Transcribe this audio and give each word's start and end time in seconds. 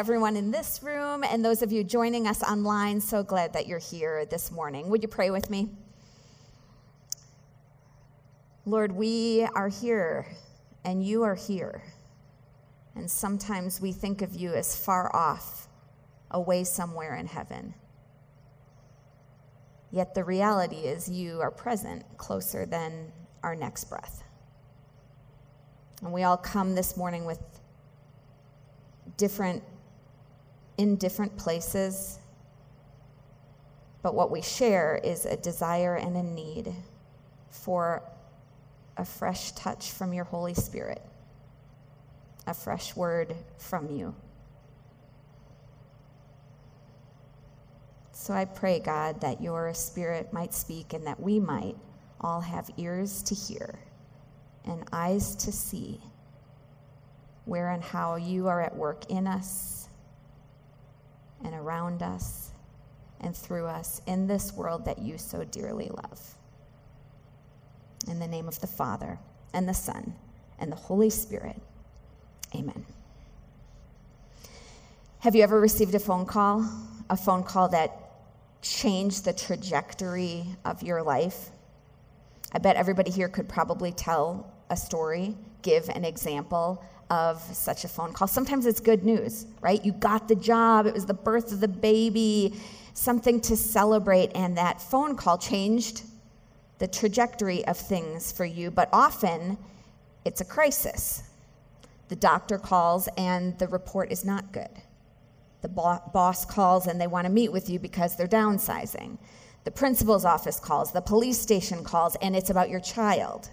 everyone 0.00 0.34
in 0.34 0.50
this 0.50 0.82
room 0.82 1.22
and 1.22 1.44
those 1.44 1.60
of 1.60 1.70
you 1.70 1.84
joining 1.84 2.26
us 2.26 2.42
online. 2.42 2.98
So 3.02 3.22
glad 3.22 3.52
that 3.52 3.66
you're 3.66 3.78
here 3.78 4.24
this 4.24 4.50
morning. 4.50 4.88
Would 4.88 5.02
you 5.02 5.08
pray 5.08 5.30
with 5.30 5.50
me? 5.50 5.68
Lord, 8.64 8.92
we 8.92 9.46
are 9.54 9.68
here 9.68 10.26
and 10.86 11.04
you 11.04 11.22
are 11.22 11.34
here. 11.34 11.82
And 12.94 13.10
sometimes 13.10 13.78
we 13.78 13.92
think 13.92 14.22
of 14.22 14.34
you 14.34 14.54
as 14.54 14.74
far 14.74 15.14
off, 15.14 15.68
away 16.30 16.64
somewhere 16.64 17.16
in 17.16 17.26
heaven. 17.26 17.74
Yet 19.90 20.14
the 20.14 20.24
reality 20.24 20.76
is 20.76 21.10
you 21.10 21.42
are 21.42 21.50
present 21.50 22.04
closer 22.16 22.64
than 22.64 23.12
our 23.42 23.54
next 23.54 23.84
breath. 23.84 24.24
And 26.00 26.10
we 26.10 26.22
all 26.22 26.38
come 26.38 26.74
this 26.74 26.96
morning 26.96 27.26
with 27.26 27.42
different, 29.18 29.62
in 30.80 30.96
different 30.96 31.36
places. 31.36 32.18
But 34.02 34.14
what 34.14 34.30
we 34.30 34.40
share 34.40 34.98
is 35.04 35.26
a 35.26 35.36
desire 35.36 35.96
and 35.96 36.16
a 36.16 36.22
need 36.22 36.74
for 37.50 38.02
a 38.96 39.04
fresh 39.04 39.52
touch 39.52 39.92
from 39.92 40.14
your 40.14 40.24
Holy 40.24 40.54
Spirit, 40.54 41.02
a 42.46 42.54
fresh 42.54 42.96
word 42.96 43.36
from 43.58 43.90
you. 43.90 44.14
So 48.12 48.32
I 48.32 48.46
pray, 48.46 48.80
God, 48.80 49.20
that 49.20 49.42
your 49.42 49.74
Spirit 49.74 50.32
might 50.32 50.54
speak 50.54 50.94
and 50.94 51.06
that 51.06 51.20
we 51.20 51.38
might 51.38 51.76
all 52.22 52.40
have 52.40 52.70
ears 52.78 53.22
to 53.24 53.34
hear 53.34 53.78
and 54.64 54.82
eyes 54.94 55.36
to 55.36 55.52
see 55.52 56.00
where 57.44 57.68
and 57.68 57.82
how 57.82 58.16
you 58.16 58.48
are 58.48 58.62
at 58.62 58.74
work 58.74 59.10
in 59.10 59.26
us 59.26 59.89
and 61.44 61.54
around 61.54 62.02
us 62.02 62.50
and 63.20 63.36
through 63.36 63.66
us 63.66 64.00
in 64.06 64.26
this 64.26 64.52
world 64.52 64.84
that 64.84 64.98
you 64.98 65.18
so 65.18 65.44
dearly 65.44 65.88
love. 65.88 66.34
In 68.08 68.18
the 68.18 68.26
name 68.26 68.48
of 68.48 68.60
the 68.60 68.66
Father, 68.66 69.18
and 69.52 69.68
the 69.68 69.74
Son, 69.74 70.14
and 70.58 70.70
the 70.70 70.76
Holy 70.76 71.10
Spirit. 71.10 71.60
Amen. 72.54 72.84
Have 75.20 75.34
you 75.34 75.42
ever 75.42 75.60
received 75.60 75.94
a 75.94 75.98
phone 75.98 76.24
call? 76.24 76.66
A 77.10 77.16
phone 77.16 77.42
call 77.42 77.68
that 77.68 77.92
changed 78.62 79.24
the 79.24 79.32
trajectory 79.32 80.44
of 80.64 80.82
your 80.82 81.02
life? 81.02 81.50
I 82.52 82.58
bet 82.58 82.76
everybody 82.76 83.10
here 83.10 83.28
could 83.28 83.48
probably 83.48 83.92
tell 83.92 84.50
a 84.70 84.76
story, 84.76 85.36
give 85.62 85.88
an 85.88 86.04
example 86.04 86.82
of 87.10 87.42
such 87.54 87.84
a 87.84 87.88
phone 87.88 88.12
call. 88.12 88.28
Sometimes 88.28 88.66
it's 88.66 88.80
good 88.80 89.04
news, 89.04 89.46
right? 89.60 89.84
You 89.84 89.92
got 89.92 90.28
the 90.28 90.36
job, 90.36 90.86
it 90.86 90.94
was 90.94 91.06
the 91.06 91.14
birth 91.14 91.52
of 91.52 91.60
the 91.60 91.68
baby, 91.68 92.54
something 92.94 93.40
to 93.42 93.56
celebrate, 93.56 94.30
and 94.34 94.56
that 94.56 94.80
phone 94.80 95.16
call 95.16 95.36
changed 95.36 96.02
the 96.78 96.86
trajectory 96.88 97.64
of 97.66 97.76
things 97.76 98.32
for 98.32 98.44
you. 98.44 98.70
But 98.70 98.88
often 98.92 99.58
it's 100.24 100.40
a 100.40 100.44
crisis. 100.44 101.24
The 102.08 102.16
doctor 102.16 102.58
calls 102.58 103.08
and 103.16 103.58
the 103.58 103.68
report 103.68 104.10
is 104.10 104.24
not 104.24 104.52
good. 104.52 104.70
The 105.62 105.68
bo- 105.68 106.02
boss 106.12 106.44
calls 106.44 106.86
and 106.86 107.00
they 107.00 107.06
want 107.06 107.26
to 107.26 107.32
meet 107.32 107.52
with 107.52 107.68
you 107.68 107.78
because 107.78 108.16
they're 108.16 108.26
downsizing. 108.26 109.18
The 109.64 109.70
principal's 109.70 110.24
office 110.24 110.58
calls, 110.58 110.90
the 110.90 111.02
police 111.02 111.38
station 111.38 111.84
calls, 111.84 112.16
and 112.22 112.34
it's 112.34 112.50
about 112.50 112.70
your 112.70 112.80
child. 112.80 113.50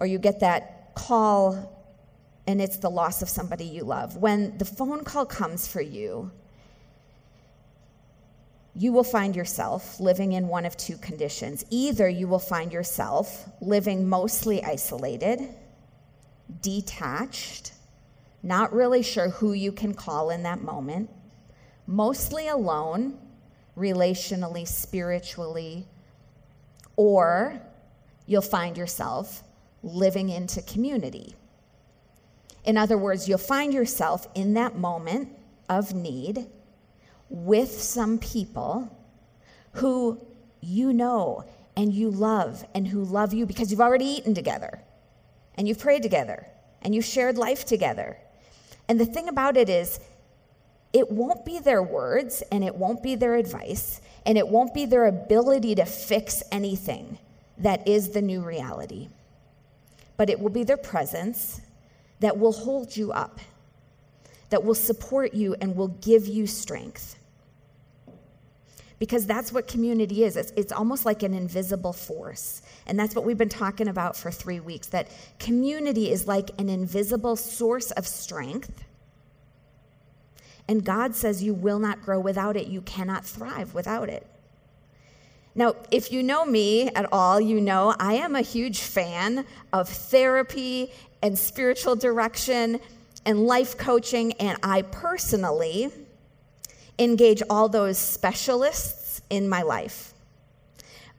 Or 0.00 0.06
you 0.06 0.18
get 0.18 0.40
that 0.40 0.94
call 0.94 1.76
and 2.46 2.60
it's 2.60 2.78
the 2.78 2.90
loss 2.90 3.22
of 3.22 3.28
somebody 3.28 3.64
you 3.64 3.84
love. 3.84 4.16
When 4.16 4.58
the 4.58 4.64
phone 4.64 5.04
call 5.04 5.26
comes 5.26 5.68
for 5.68 5.80
you, 5.80 6.32
you 8.74 8.92
will 8.92 9.04
find 9.04 9.36
yourself 9.36 10.00
living 10.00 10.32
in 10.32 10.48
one 10.48 10.64
of 10.64 10.76
two 10.76 10.96
conditions. 10.96 11.64
Either 11.70 12.08
you 12.08 12.26
will 12.26 12.38
find 12.38 12.72
yourself 12.72 13.48
living 13.60 14.08
mostly 14.08 14.64
isolated, 14.64 15.54
detached, 16.62 17.72
not 18.42 18.72
really 18.72 19.02
sure 19.02 19.28
who 19.28 19.52
you 19.52 19.70
can 19.70 19.92
call 19.92 20.30
in 20.30 20.42
that 20.44 20.62
moment, 20.62 21.10
mostly 21.86 22.48
alone, 22.48 23.18
relationally, 23.76 24.66
spiritually, 24.66 25.86
or 26.96 27.60
you'll 28.26 28.40
find 28.40 28.78
yourself 28.78 29.42
living 29.82 30.28
into 30.28 30.62
community. 30.62 31.34
In 32.64 32.76
other 32.76 32.98
words, 32.98 33.28
you'll 33.28 33.38
find 33.38 33.72
yourself 33.72 34.26
in 34.34 34.54
that 34.54 34.76
moment 34.76 35.30
of 35.68 35.94
need 35.94 36.46
with 37.28 37.70
some 37.70 38.18
people 38.18 38.96
who 39.72 40.20
you 40.60 40.92
know 40.92 41.44
and 41.76 41.92
you 41.94 42.10
love 42.10 42.66
and 42.74 42.86
who 42.86 43.02
love 43.04 43.32
you 43.32 43.46
because 43.46 43.70
you've 43.70 43.80
already 43.80 44.04
eaten 44.04 44.34
together 44.34 44.82
and 45.54 45.66
you've 45.66 45.78
prayed 45.78 46.02
together 46.02 46.46
and 46.82 46.94
you've 46.94 47.04
shared 47.04 47.38
life 47.38 47.64
together. 47.64 48.18
And 48.88 48.98
the 48.98 49.06
thing 49.06 49.28
about 49.28 49.56
it 49.56 49.68
is, 49.68 50.00
it 50.92 51.08
won't 51.08 51.44
be 51.44 51.60
their 51.60 51.82
words 51.82 52.42
and 52.50 52.64
it 52.64 52.74
won't 52.74 53.02
be 53.02 53.14
their 53.14 53.36
advice 53.36 54.00
and 54.26 54.36
it 54.36 54.48
won't 54.48 54.74
be 54.74 54.86
their 54.86 55.06
ability 55.06 55.76
to 55.76 55.84
fix 55.84 56.42
anything 56.50 57.16
that 57.58 57.86
is 57.86 58.10
the 58.10 58.20
new 58.20 58.42
reality 58.42 59.08
but 60.20 60.28
it 60.28 60.38
will 60.38 60.50
be 60.50 60.64
their 60.64 60.76
presence 60.76 61.62
that 62.18 62.38
will 62.38 62.52
hold 62.52 62.94
you 62.94 63.10
up, 63.10 63.40
that 64.50 64.62
will 64.62 64.74
support 64.74 65.32
you 65.32 65.56
and 65.62 65.74
will 65.74 65.88
give 65.88 66.26
you 66.26 66.46
strength. 66.46 67.18
Because 68.98 69.24
that's 69.24 69.50
what 69.50 69.66
community 69.66 70.24
is. 70.24 70.36
It's, 70.36 70.52
it's 70.58 70.72
almost 70.72 71.06
like 71.06 71.22
an 71.22 71.32
invisible 71.32 71.94
force. 71.94 72.60
And 72.86 72.98
that's 72.98 73.14
what 73.14 73.24
we've 73.24 73.38
been 73.38 73.48
talking 73.48 73.88
about 73.88 74.14
for 74.14 74.30
three 74.30 74.60
weeks 74.60 74.88
that 74.88 75.08
community 75.38 76.10
is 76.10 76.26
like 76.26 76.50
an 76.58 76.68
invisible 76.68 77.34
source 77.34 77.90
of 77.92 78.06
strength. 78.06 78.84
And 80.68 80.84
God 80.84 81.14
says 81.14 81.42
you 81.42 81.54
will 81.54 81.78
not 81.78 82.02
grow 82.02 82.20
without 82.20 82.58
it, 82.58 82.66
you 82.66 82.82
cannot 82.82 83.24
thrive 83.24 83.72
without 83.72 84.10
it. 84.10 84.26
Now, 85.54 85.74
if 85.90 86.12
you 86.12 86.22
know 86.22 86.44
me 86.44 86.88
at 86.90 87.06
all, 87.12 87.40
you 87.40 87.60
know 87.60 87.94
I 87.98 88.14
am 88.14 88.36
a 88.36 88.40
huge 88.40 88.80
fan 88.80 89.44
of 89.72 89.88
therapy 89.88 90.92
and 91.22 91.38
spiritual 91.38 91.96
direction 91.96 92.80
and 93.26 93.46
life 93.46 93.76
coaching, 93.76 94.32
and 94.34 94.58
I 94.62 94.82
personally 94.82 95.90
engage 96.98 97.42
all 97.50 97.68
those 97.68 97.98
specialists 97.98 99.20
in 99.28 99.48
my 99.48 99.62
life. 99.62 100.14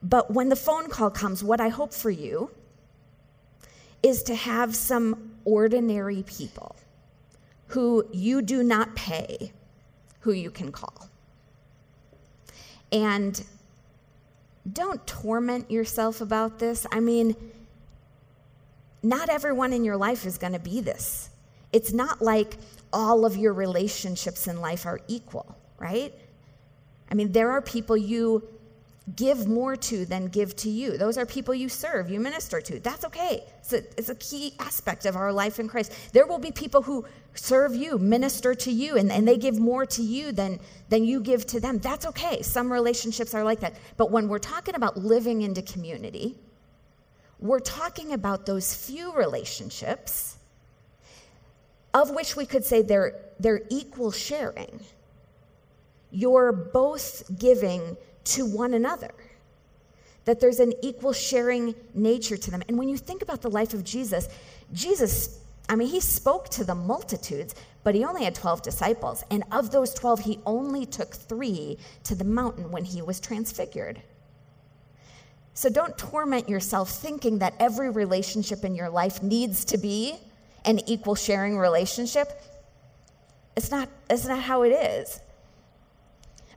But 0.02 0.32
when 0.32 0.48
the 0.48 0.56
phone 0.56 0.88
call 0.88 1.10
comes, 1.10 1.44
what 1.44 1.60
I 1.60 1.68
hope 1.68 1.92
for 1.92 2.10
you 2.10 2.50
is 4.02 4.22
to 4.24 4.34
have 4.34 4.74
some 4.74 5.32
ordinary 5.44 6.24
people 6.24 6.74
who 7.68 8.04
you 8.12 8.42
do 8.42 8.62
not 8.62 8.94
pay 8.96 9.52
who 10.20 10.32
you 10.32 10.50
can 10.50 10.72
call. 10.72 11.08
And 12.90 13.42
don't 14.70 15.04
torment 15.06 15.70
yourself 15.70 16.20
about 16.20 16.58
this. 16.58 16.86
I 16.92 17.00
mean, 17.00 17.34
not 19.02 19.28
everyone 19.28 19.72
in 19.72 19.84
your 19.84 19.96
life 19.96 20.24
is 20.26 20.38
going 20.38 20.52
to 20.52 20.60
be 20.60 20.80
this. 20.80 21.30
It's 21.72 21.92
not 21.92 22.22
like 22.22 22.56
all 22.92 23.24
of 23.24 23.36
your 23.36 23.52
relationships 23.52 24.46
in 24.46 24.60
life 24.60 24.86
are 24.86 25.00
equal, 25.08 25.56
right? 25.78 26.14
I 27.10 27.14
mean, 27.14 27.32
there 27.32 27.50
are 27.50 27.60
people 27.60 27.96
you 27.96 28.46
give 29.16 29.48
more 29.48 29.74
to 29.74 30.06
than 30.06 30.26
give 30.26 30.54
to 30.56 30.70
you. 30.70 30.96
Those 30.96 31.18
are 31.18 31.26
people 31.26 31.54
you 31.54 31.68
serve, 31.68 32.08
you 32.08 32.20
minister 32.20 32.60
to. 32.60 32.78
That's 32.80 33.04
okay. 33.06 33.44
It's 33.58 33.72
a, 33.72 33.78
it's 33.98 34.08
a 34.08 34.14
key 34.14 34.54
aspect 34.60 35.06
of 35.06 35.16
our 35.16 35.32
life 35.32 35.58
in 35.58 35.66
Christ. 35.66 35.92
There 36.12 36.26
will 36.26 36.38
be 36.38 36.52
people 36.52 36.82
who 36.82 37.04
serve 37.34 37.74
you, 37.74 37.98
minister 37.98 38.54
to 38.54 38.70
you, 38.70 38.96
and, 38.96 39.10
and 39.10 39.26
they 39.26 39.36
give 39.36 39.58
more 39.58 39.86
to 39.86 40.02
you 40.02 40.30
than, 40.30 40.60
than 40.88 41.04
you 41.04 41.20
give 41.20 41.46
to 41.46 41.60
them. 41.60 41.78
That's 41.78 42.06
okay. 42.06 42.42
Some 42.42 42.72
relationships 42.72 43.34
are 43.34 43.42
like 43.42 43.60
that. 43.60 43.74
But 43.96 44.12
when 44.12 44.28
we're 44.28 44.38
talking 44.38 44.76
about 44.76 44.96
living 44.96 45.42
into 45.42 45.62
community, 45.62 46.36
we're 47.40 47.60
talking 47.60 48.12
about 48.12 48.46
those 48.46 48.72
few 48.72 49.12
relationships 49.14 50.36
of 51.92 52.10
which 52.10 52.36
we 52.36 52.46
could 52.46 52.64
say 52.64 52.82
they're, 52.82 53.20
they're 53.40 53.62
equal 53.68 54.12
sharing. 54.12 54.80
You're 56.10 56.52
both 56.52 57.38
giving 57.38 57.96
to 58.24 58.46
one 58.46 58.74
another, 58.74 59.10
that 60.24 60.40
there's 60.40 60.60
an 60.60 60.72
equal 60.82 61.12
sharing 61.12 61.74
nature 61.94 62.36
to 62.36 62.50
them. 62.50 62.62
And 62.68 62.78
when 62.78 62.88
you 62.88 62.96
think 62.96 63.22
about 63.22 63.42
the 63.42 63.50
life 63.50 63.74
of 63.74 63.84
Jesus, 63.84 64.28
Jesus, 64.72 65.40
I 65.68 65.76
mean, 65.76 65.88
he 65.88 66.00
spoke 66.00 66.48
to 66.50 66.64
the 66.64 66.74
multitudes, 66.74 67.54
but 67.84 67.94
he 67.94 68.04
only 68.04 68.24
had 68.24 68.34
12 68.34 68.62
disciples. 68.62 69.24
And 69.30 69.44
of 69.50 69.70
those 69.70 69.94
12, 69.94 70.20
he 70.20 70.38
only 70.46 70.86
took 70.86 71.14
three 71.14 71.78
to 72.04 72.14
the 72.14 72.24
mountain 72.24 72.70
when 72.70 72.84
he 72.84 73.02
was 73.02 73.20
transfigured. 73.20 74.02
So 75.54 75.68
don't 75.68 75.96
torment 75.98 76.48
yourself 76.48 76.90
thinking 76.90 77.38
that 77.38 77.54
every 77.58 77.90
relationship 77.90 78.64
in 78.64 78.74
your 78.74 78.88
life 78.88 79.22
needs 79.22 79.64
to 79.66 79.78
be 79.78 80.16
an 80.64 80.80
equal 80.88 81.14
sharing 81.14 81.58
relationship. 81.58 82.28
It's 83.56 83.70
not, 83.70 83.88
it's 84.08 84.26
not 84.26 84.40
how 84.40 84.62
it 84.62 84.70
is. 84.70 85.20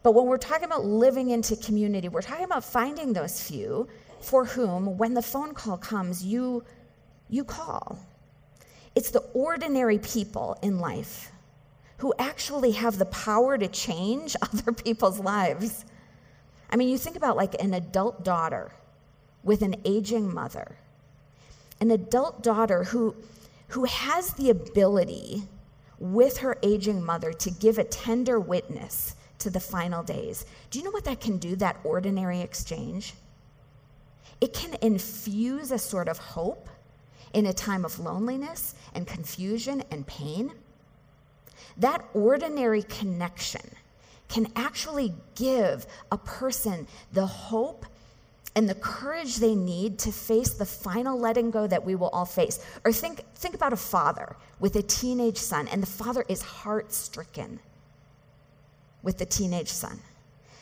But 0.05 0.13
when 0.13 0.27
we're 0.27 0.37
talking 0.37 0.65
about 0.65 0.85
living 0.85 1.31
into 1.31 1.55
community, 1.55 2.09
we're 2.09 2.21
talking 2.21 2.45
about 2.45 2.63
finding 2.63 3.11
those 3.11 3.41
few 3.41 3.87
for 4.19 4.45
whom, 4.45 4.99
when 4.99 5.15
the 5.15 5.21
phone 5.23 5.55
call 5.55 5.77
comes, 5.77 6.23
you, 6.23 6.63
you 7.27 7.43
call. 7.43 7.97
It's 8.93 9.09
the 9.09 9.21
ordinary 9.33 9.97
people 9.97 10.59
in 10.61 10.77
life 10.77 11.31
who 11.97 12.13
actually 12.19 12.73
have 12.73 12.99
the 12.99 13.07
power 13.07 13.57
to 13.57 13.67
change 13.67 14.35
other 14.43 14.71
people's 14.73 15.19
lives. 15.19 15.85
I 16.69 16.75
mean, 16.75 16.89
you 16.89 16.99
think 16.99 17.15
about 17.15 17.35
like 17.35 17.55
an 17.59 17.73
adult 17.73 18.23
daughter 18.23 18.73
with 19.41 19.63
an 19.63 19.75
aging 19.85 20.31
mother, 20.31 20.77
an 21.81 21.89
adult 21.89 22.43
daughter 22.43 22.83
who, 22.83 23.15
who 23.69 23.85
has 23.85 24.33
the 24.33 24.51
ability 24.51 25.47
with 25.97 26.37
her 26.37 26.59
aging 26.61 27.03
mother 27.03 27.33
to 27.33 27.49
give 27.49 27.79
a 27.79 27.83
tender 27.83 28.39
witness 28.39 29.15
to 29.39 29.49
the 29.49 29.59
final 29.59 30.03
days. 30.03 30.45
Do 30.69 30.79
you 30.79 30.85
know 30.85 30.91
what 30.91 31.05
that 31.05 31.21
can 31.21 31.37
do, 31.37 31.55
that 31.57 31.77
ordinary 31.83 32.41
exchange? 32.41 33.13
It 34.41 34.53
can 34.53 34.75
infuse 34.81 35.71
a 35.71 35.79
sort 35.79 36.07
of 36.07 36.17
hope 36.17 36.69
in 37.33 37.45
a 37.45 37.53
time 37.53 37.85
of 37.85 37.99
loneliness 37.99 38.75
and 38.93 39.05
confusion 39.05 39.83
and 39.91 40.05
pain. 40.07 40.51
That 41.77 42.05
ordinary 42.13 42.83
connection 42.83 43.61
can 44.29 44.47
actually 44.55 45.13
give 45.35 45.85
a 46.11 46.17
person 46.17 46.87
the 47.13 47.25
hope 47.25 47.85
and 48.55 48.69
the 48.69 48.75
courage 48.75 49.35
they 49.37 49.53
need 49.53 49.99
to 49.99 50.11
face 50.11 50.51
the 50.51 50.65
final 50.65 51.19
letting 51.19 51.51
go 51.51 51.67
that 51.67 51.85
we 51.85 51.95
will 51.95 52.07
all 52.09 52.25
face. 52.25 52.59
Or 52.85 52.93
think, 52.93 53.21
think 53.35 53.53
about 53.53 53.73
a 53.73 53.77
father 53.77 54.37
with 54.59 54.77
a 54.77 54.81
teenage 54.81 55.37
son, 55.37 55.67
and 55.67 55.83
the 55.83 55.87
father 55.87 56.23
is 56.29 56.41
heart 56.41 56.93
stricken 56.93 57.59
with 59.05 59.17
the 59.17 59.25
teenage 59.25 59.69
son. 59.69 59.99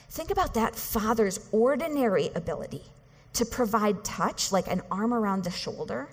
Think 0.10 0.30
about 0.30 0.54
that 0.54 0.76
father's 0.76 1.40
ordinary 1.52 2.30
ability 2.36 2.84
to 3.34 3.46
provide 3.46 4.04
touch, 4.04 4.52
like 4.52 4.68
an 4.68 4.84
arm 4.92 5.12
around 5.12 5.44
the 5.44 5.50
shoulder, 5.50 6.08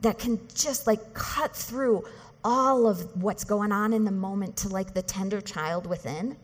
that 0.00 0.18
can 0.18 0.40
just 0.52 0.88
like 0.88 1.14
cut 1.14 1.54
through 1.54 2.04
all 2.42 2.88
of 2.88 3.22
what's 3.22 3.44
going 3.44 3.70
on 3.70 3.92
in 3.92 4.04
the 4.04 4.10
moment 4.10 4.56
to 4.56 4.68
like 4.68 4.94
the 4.94 5.02
tender 5.02 5.40
child 5.40 5.86
within. 5.86 6.36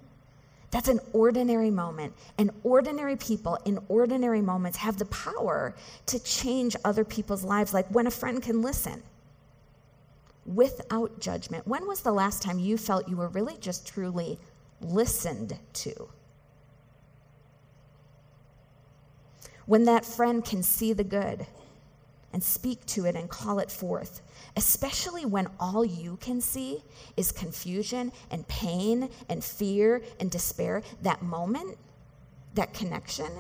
That's 0.70 0.88
an 0.88 1.00
ordinary 1.12 1.70
moment. 1.70 2.14
And 2.36 2.50
ordinary 2.62 3.16
people 3.16 3.58
in 3.64 3.78
ordinary 3.88 4.40
moments 4.40 4.78
have 4.78 4.96
the 4.96 5.06
power 5.06 5.74
to 6.06 6.22
change 6.22 6.76
other 6.84 7.04
people's 7.04 7.44
lives, 7.44 7.72
like 7.72 7.86
when 7.88 8.06
a 8.06 8.10
friend 8.10 8.42
can 8.42 8.60
listen 8.60 9.02
without 10.46 11.18
judgment. 11.20 11.66
When 11.66 11.86
was 11.86 12.00
the 12.00 12.12
last 12.12 12.42
time 12.42 12.58
you 12.58 12.76
felt 12.76 13.08
you 13.08 13.16
were 13.16 13.28
really 13.28 13.56
just 13.58 13.86
truly 13.86 14.38
listened 14.84 15.58
to? 15.72 16.08
When 19.66 19.84
that 19.84 20.04
friend 20.04 20.44
can 20.44 20.62
see 20.62 20.92
the 20.92 21.04
good 21.04 21.46
and 22.32 22.42
speak 22.42 22.84
to 22.86 23.06
it 23.06 23.16
and 23.16 23.30
call 23.30 23.60
it 23.60 23.70
forth, 23.70 24.20
especially 24.56 25.24
when 25.24 25.48
all 25.58 25.84
you 25.84 26.16
can 26.16 26.40
see 26.40 26.82
is 27.16 27.32
confusion 27.32 28.12
and 28.30 28.46
pain 28.48 29.08
and 29.28 29.42
fear 29.42 30.02
and 30.20 30.30
despair, 30.30 30.82
that 31.02 31.22
moment, 31.22 31.78
that 32.54 32.74
connection, 32.74 33.30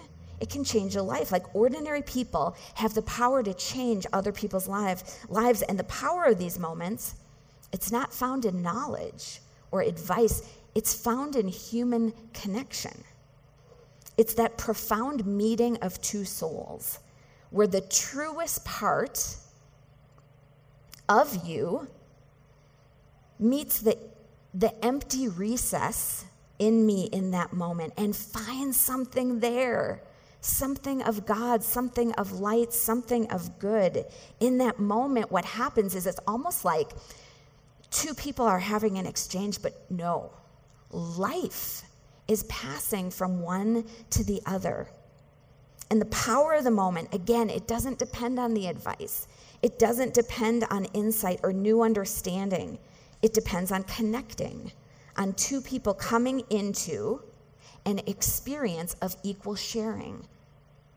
it 0.40 0.50
can 0.50 0.64
change 0.64 0.96
a 0.96 1.02
life. 1.02 1.30
Like 1.30 1.54
ordinary 1.54 2.02
people 2.02 2.56
have 2.74 2.94
the 2.94 3.02
power 3.02 3.42
to 3.42 3.54
change 3.54 4.06
other 4.12 4.32
people's 4.32 4.68
life, 4.68 5.24
lives, 5.28 5.62
and 5.62 5.78
the 5.78 5.84
power 5.84 6.24
of 6.24 6.38
these 6.38 6.58
moments, 6.58 7.16
it's 7.72 7.90
not 7.90 8.12
found 8.12 8.44
in 8.44 8.62
knowledge 8.62 9.40
or 9.70 9.82
advice, 9.82 10.42
it's 10.74 10.94
found 10.94 11.36
in 11.36 11.48
human 11.48 12.12
connection. 12.32 13.04
It's 14.16 14.34
that 14.34 14.56
profound 14.58 15.26
meeting 15.26 15.76
of 15.78 16.00
two 16.00 16.24
souls 16.24 16.98
where 17.50 17.66
the 17.66 17.80
truest 17.80 18.64
part 18.64 19.36
of 21.08 21.46
you 21.46 21.88
meets 23.38 23.80
the, 23.80 23.98
the 24.52 24.84
empty 24.84 25.28
recess 25.28 26.24
in 26.58 26.86
me 26.86 27.08
in 27.12 27.32
that 27.32 27.52
moment 27.52 27.92
and 27.96 28.14
finds 28.14 28.78
something 28.78 29.40
there 29.40 30.00
something 30.44 31.02
of 31.02 31.24
God, 31.24 31.62
something 31.62 32.12
of 32.12 32.32
light, 32.32 32.72
something 32.72 33.30
of 33.30 33.58
good. 33.58 34.04
In 34.40 34.58
that 34.58 34.78
moment, 34.78 35.32
what 35.32 35.44
happens 35.44 35.94
is 35.94 36.06
it's 36.06 36.20
almost 36.26 36.66
like 36.66 36.90
two 37.90 38.12
people 38.12 38.44
are 38.44 38.58
having 38.58 38.98
an 38.98 39.06
exchange, 39.06 39.62
but 39.62 39.90
no, 39.90 40.30
life 40.94 41.82
is 42.28 42.44
passing 42.44 43.10
from 43.10 43.40
one 43.40 43.84
to 44.10 44.24
the 44.24 44.40
other. 44.46 44.88
And 45.90 46.00
the 46.00 46.06
power 46.06 46.54
of 46.54 46.64
the 46.64 46.70
moment, 46.70 47.12
again, 47.12 47.50
it 47.50 47.66
doesn't 47.66 47.98
depend 47.98 48.38
on 48.38 48.54
the 48.54 48.66
advice. 48.66 49.28
It 49.62 49.78
doesn't 49.78 50.14
depend 50.14 50.64
on 50.70 50.86
insight 50.86 51.40
or 51.42 51.52
new 51.52 51.82
understanding. 51.82 52.78
It 53.22 53.34
depends 53.34 53.70
on 53.72 53.82
connecting, 53.84 54.72
on 55.16 55.34
two 55.34 55.60
people 55.60 55.94
coming 55.94 56.42
into 56.50 57.22
an 57.86 58.00
experience 58.06 58.94
of 59.02 59.16
equal 59.22 59.54
sharing, 59.54 60.26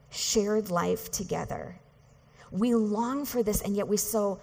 shared 0.09 0.69
life 0.69 1.11
together. 1.11 1.75
We 2.51 2.73
long 2.75 3.25
for 3.25 3.43
this, 3.43 3.61
and 3.61 3.75
yet 3.75 3.87
we 3.87 3.97
so 3.97 4.39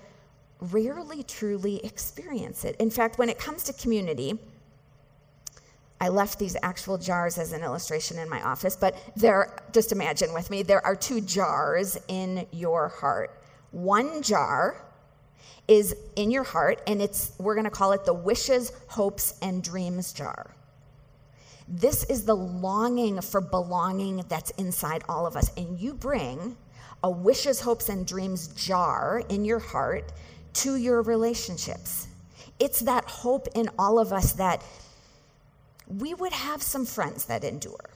rarely 0.60 1.22
truly 1.22 1.84
experience 1.84 2.64
it. 2.64 2.76
In 2.76 2.90
fact, 2.90 3.18
when 3.18 3.28
it 3.28 3.38
comes 3.38 3.64
to 3.64 3.72
community, 3.72 4.38
I 6.04 6.08
left 6.08 6.38
these 6.38 6.54
actual 6.62 6.98
jars 6.98 7.38
as 7.38 7.54
an 7.54 7.62
illustration 7.62 8.18
in 8.18 8.28
my 8.28 8.42
office, 8.42 8.76
but 8.76 8.94
there, 9.16 9.56
just 9.72 9.90
imagine 9.90 10.34
with 10.34 10.50
me, 10.50 10.62
there 10.62 10.84
are 10.84 10.94
two 10.94 11.22
jars 11.22 11.96
in 12.08 12.46
your 12.52 12.88
heart. 12.88 13.40
One 13.70 14.20
jar 14.20 14.84
is 15.66 15.96
in 16.16 16.30
your 16.30 16.42
heart, 16.42 16.82
and 16.86 17.00
it's, 17.00 17.32
we're 17.38 17.54
going 17.54 17.64
to 17.64 17.70
call 17.70 17.92
it 17.92 18.04
the 18.04 18.12
wishes, 18.12 18.70
hopes, 18.88 19.38
and 19.40 19.64
dreams 19.64 20.12
jar. 20.12 20.54
This 21.66 22.04
is 22.10 22.26
the 22.26 22.36
longing 22.36 23.22
for 23.22 23.40
belonging 23.40 24.26
that's 24.28 24.50
inside 24.58 25.04
all 25.08 25.26
of 25.26 25.36
us. 25.36 25.50
And 25.56 25.80
you 25.80 25.94
bring 25.94 26.54
a 27.02 27.10
wishes, 27.10 27.62
hopes, 27.62 27.88
and 27.88 28.06
dreams 28.06 28.48
jar 28.48 29.22
in 29.30 29.46
your 29.46 29.58
heart 29.58 30.12
to 30.52 30.76
your 30.76 31.00
relationships. 31.00 32.08
It's 32.60 32.80
that 32.80 33.06
hope 33.06 33.48
in 33.54 33.70
all 33.78 33.98
of 33.98 34.12
us 34.12 34.34
that 34.34 34.62
we 35.86 36.14
would 36.14 36.32
have 36.32 36.62
some 36.62 36.86
friends 36.86 37.26
that 37.26 37.44
endure, 37.44 37.90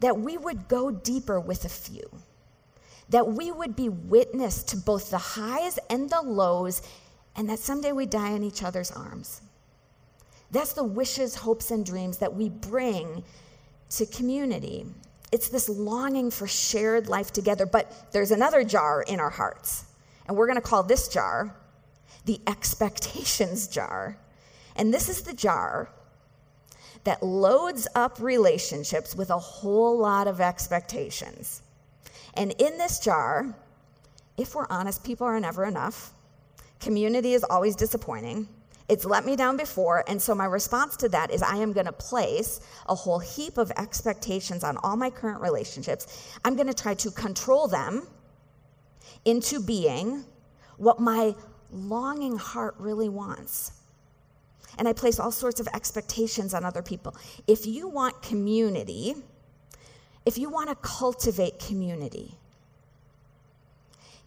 that 0.00 0.18
we 0.18 0.38
would 0.38 0.68
go 0.68 0.90
deeper 0.90 1.38
with 1.38 1.64
a 1.64 1.68
few, 1.68 2.08
that 3.10 3.26
we 3.26 3.50
would 3.50 3.76
be 3.76 3.88
witness 3.88 4.62
to 4.62 4.76
both 4.76 5.10
the 5.10 5.18
highs 5.18 5.78
and 5.90 6.08
the 6.08 6.22
lows, 6.22 6.82
and 7.36 7.48
that 7.48 7.58
someday 7.58 7.92
we 7.92 8.06
die 8.06 8.30
in 8.30 8.42
each 8.42 8.62
other's 8.62 8.90
arms. 8.90 9.42
That's 10.50 10.72
the 10.72 10.84
wishes, 10.84 11.36
hopes, 11.36 11.70
and 11.70 11.84
dreams 11.86 12.18
that 12.18 12.34
we 12.34 12.48
bring 12.48 13.22
to 13.90 14.06
community. 14.06 14.86
It's 15.32 15.48
this 15.48 15.68
longing 15.68 16.30
for 16.30 16.46
shared 16.46 17.08
life 17.08 17.32
together, 17.32 17.66
but 17.66 18.12
there's 18.12 18.32
another 18.32 18.64
jar 18.64 19.02
in 19.02 19.20
our 19.20 19.30
hearts. 19.30 19.84
And 20.26 20.36
we're 20.36 20.46
going 20.46 20.56
to 20.56 20.62
call 20.62 20.82
this 20.82 21.08
jar 21.08 21.54
the 22.24 22.40
expectations 22.46 23.68
jar. 23.68 24.16
And 24.76 24.92
this 24.92 25.08
is 25.08 25.22
the 25.22 25.32
jar 25.32 25.90
that 27.04 27.22
loads 27.22 27.88
up 27.94 28.20
relationships 28.20 29.14
with 29.14 29.30
a 29.30 29.38
whole 29.38 29.98
lot 29.98 30.26
of 30.28 30.40
expectations. 30.40 31.62
And 32.34 32.52
in 32.58 32.78
this 32.78 33.00
jar, 33.00 33.54
if 34.36 34.54
we're 34.54 34.66
honest, 34.70 35.02
people 35.04 35.26
are 35.26 35.40
never 35.40 35.64
enough. 35.64 36.12
Community 36.78 37.34
is 37.34 37.44
always 37.44 37.74
disappointing. 37.76 38.48
It's 38.88 39.04
let 39.04 39.24
me 39.24 39.36
down 39.36 39.56
before, 39.56 40.02
and 40.08 40.20
so 40.20 40.34
my 40.34 40.46
response 40.46 40.96
to 40.96 41.08
that 41.10 41.30
is 41.30 41.42
I 41.42 41.56
am 41.56 41.72
going 41.72 41.86
to 41.86 41.92
place 41.92 42.60
a 42.88 42.94
whole 42.94 43.20
heap 43.20 43.56
of 43.56 43.70
expectations 43.76 44.64
on 44.64 44.76
all 44.78 44.96
my 44.96 45.10
current 45.10 45.40
relationships. 45.40 46.36
I'm 46.44 46.56
going 46.56 46.66
to 46.66 46.74
try 46.74 46.94
to 46.94 47.10
control 47.12 47.68
them 47.68 48.08
into 49.24 49.60
being 49.60 50.24
what 50.76 50.98
my 50.98 51.36
longing 51.70 52.36
heart 52.36 52.74
really 52.78 53.08
wants 53.08 53.79
and 54.78 54.88
I 54.88 54.92
place 54.92 55.18
all 55.18 55.32
sorts 55.32 55.60
of 55.60 55.68
expectations 55.68 56.54
on 56.54 56.64
other 56.64 56.82
people. 56.82 57.16
If 57.46 57.66
you 57.66 57.88
want 57.88 58.22
community, 58.22 59.14
if 60.26 60.38
you 60.38 60.50
want 60.50 60.68
to 60.68 60.76
cultivate 60.76 61.58
community, 61.58 62.34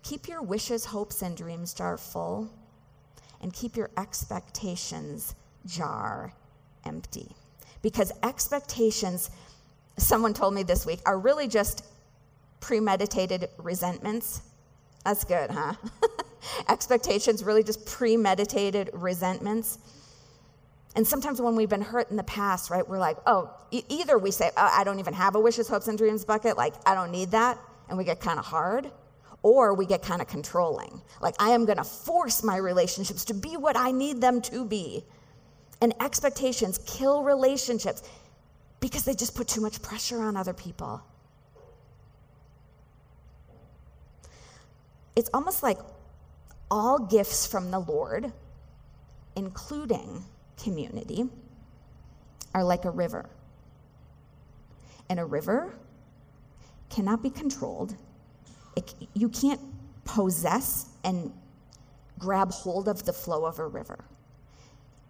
keep 0.03 0.27
your 0.27 0.41
wishes, 0.41 0.85
hopes, 0.85 1.21
and 1.21 1.35
dreams 1.35 1.73
jar 1.73 1.97
full, 1.97 2.50
and 3.41 3.53
keep 3.53 3.75
your 3.75 3.89
expectations 3.97 5.35
jar 5.65 6.33
empty. 6.85 7.35
Because 7.81 8.12
expectations, 8.23 9.29
someone 9.97 10.33
told 10.33 10.53
me 10.53 10.63
this 10.63 10.85
week, 10.85 11.00
are 11.05 11.19
really 11.19 11.47
just 11.47 11.85
premeditated 12.59 13.50
resentments. 13.57 14.41
That's 15.03 15.23
good, 15.25 15.51
huh? 15.51 15.73
expectations, 16.69 17.43
really 17.43 17.63
just 17.63 17.85
premeditated 17.85 18.89
resentments. 18.93 19.79
And 20.95 21.07
sometimes 21.07 21.41
when 21.41 21.55
we've 21.55 21.69
been 21.69 21.81
hurt 21.81 22.12
in 22.12 22.17
the 22.17 22.23
past, 22.23 22.69
right, 22.69 22.88
we're 22.88 23.00
like, 23.00 23.17
oh, 23.25 23.51
e- 23.71 23.83
either 23.89 24.17
we 24.17 24.29
say, 24.29 24.51
oh, 24.55 24.69
I 24.71 24.83
don't 24.83 25.00
even 25.00 25.13
have 25.13 25.35
a 25.35 25.39
wishes, 25.39 25.67
hopes, 25.67 25.88
and 25.88 25.97
dreams 25.97 26.23
bucket, 26.23 26.55
like, 26.55 26.73
I 26.85 26.93
don't 26.93 27.12
need 27.12 27.31
that, 27.31 27.57
and 27.89 27.97
we 27.97 28.03
get 28.03 28.19
kind 28.19 28.38
of 28.38 28.45
hard, 28.45 28.91
or 29.41 29.73
we 29.73 29.88
get 29.88 30.03
kind 30.03 30.21
of 30.21 30.27
controlling. 30.27 31.01
Like, 31.19 31.35
I 31.39 31.50
am 31.50 31.65
going 31.65 31.79
to 31.79 31.83
force 31.83 32.43
my 32.43 32.57
relationships 32.57 33.25
to 33.25 33.33
be 33.33 33.57
what 33.57 33.75
I 33.75 33.91
need 33.91 34.21
them 34.21 34.41
to 34.43 34.65
be. 34.65 35.03
And 35.81 35.93
expectations 36.00 36.79
kill 36.85 37.23
relationships 37.23 38.03
because 38.79 39.03
they 39.03 39.15
just 39.15 39.35
put 39.35 39.47
too 39.47 39.62
much 39.62 39.81
pressure 39.81 40.21
on 40.21 40.38
other 40.38 40.53
people. 40.53 41.01
It's 45.15 45.29
almost 45.33 45.63
like 45.63 45.79
all 46.71 47.00
gifts 47.00 47.45
from 47.45 47.71
the 47.71 47.79
Lord, 47.79 48.31
including 49.35 50.23
community, 50.62 51.29
are 52.53 52.63
like 52.63 52.86
a 52.86 52.91
river. 52.91 53.29
And 55.10 55.19
a 55.19 55.25
river 55.25 55.74
cannot 56.89 57.24
be 57.24 57.29
controlled. 57.29 57.95
It, 58.75 58.93
you 59.13 59.29
can't 59.29 59.62
possess 60.05 60.88
and 61.03 61.31
grab 62.19 62.51
hold 62.51 62.88
of 62.88 63.05
the 63.05 63.13
flow 63.13 63.45
of 63.45 63.60
a 63.60 63.67
river. 63.67 64.05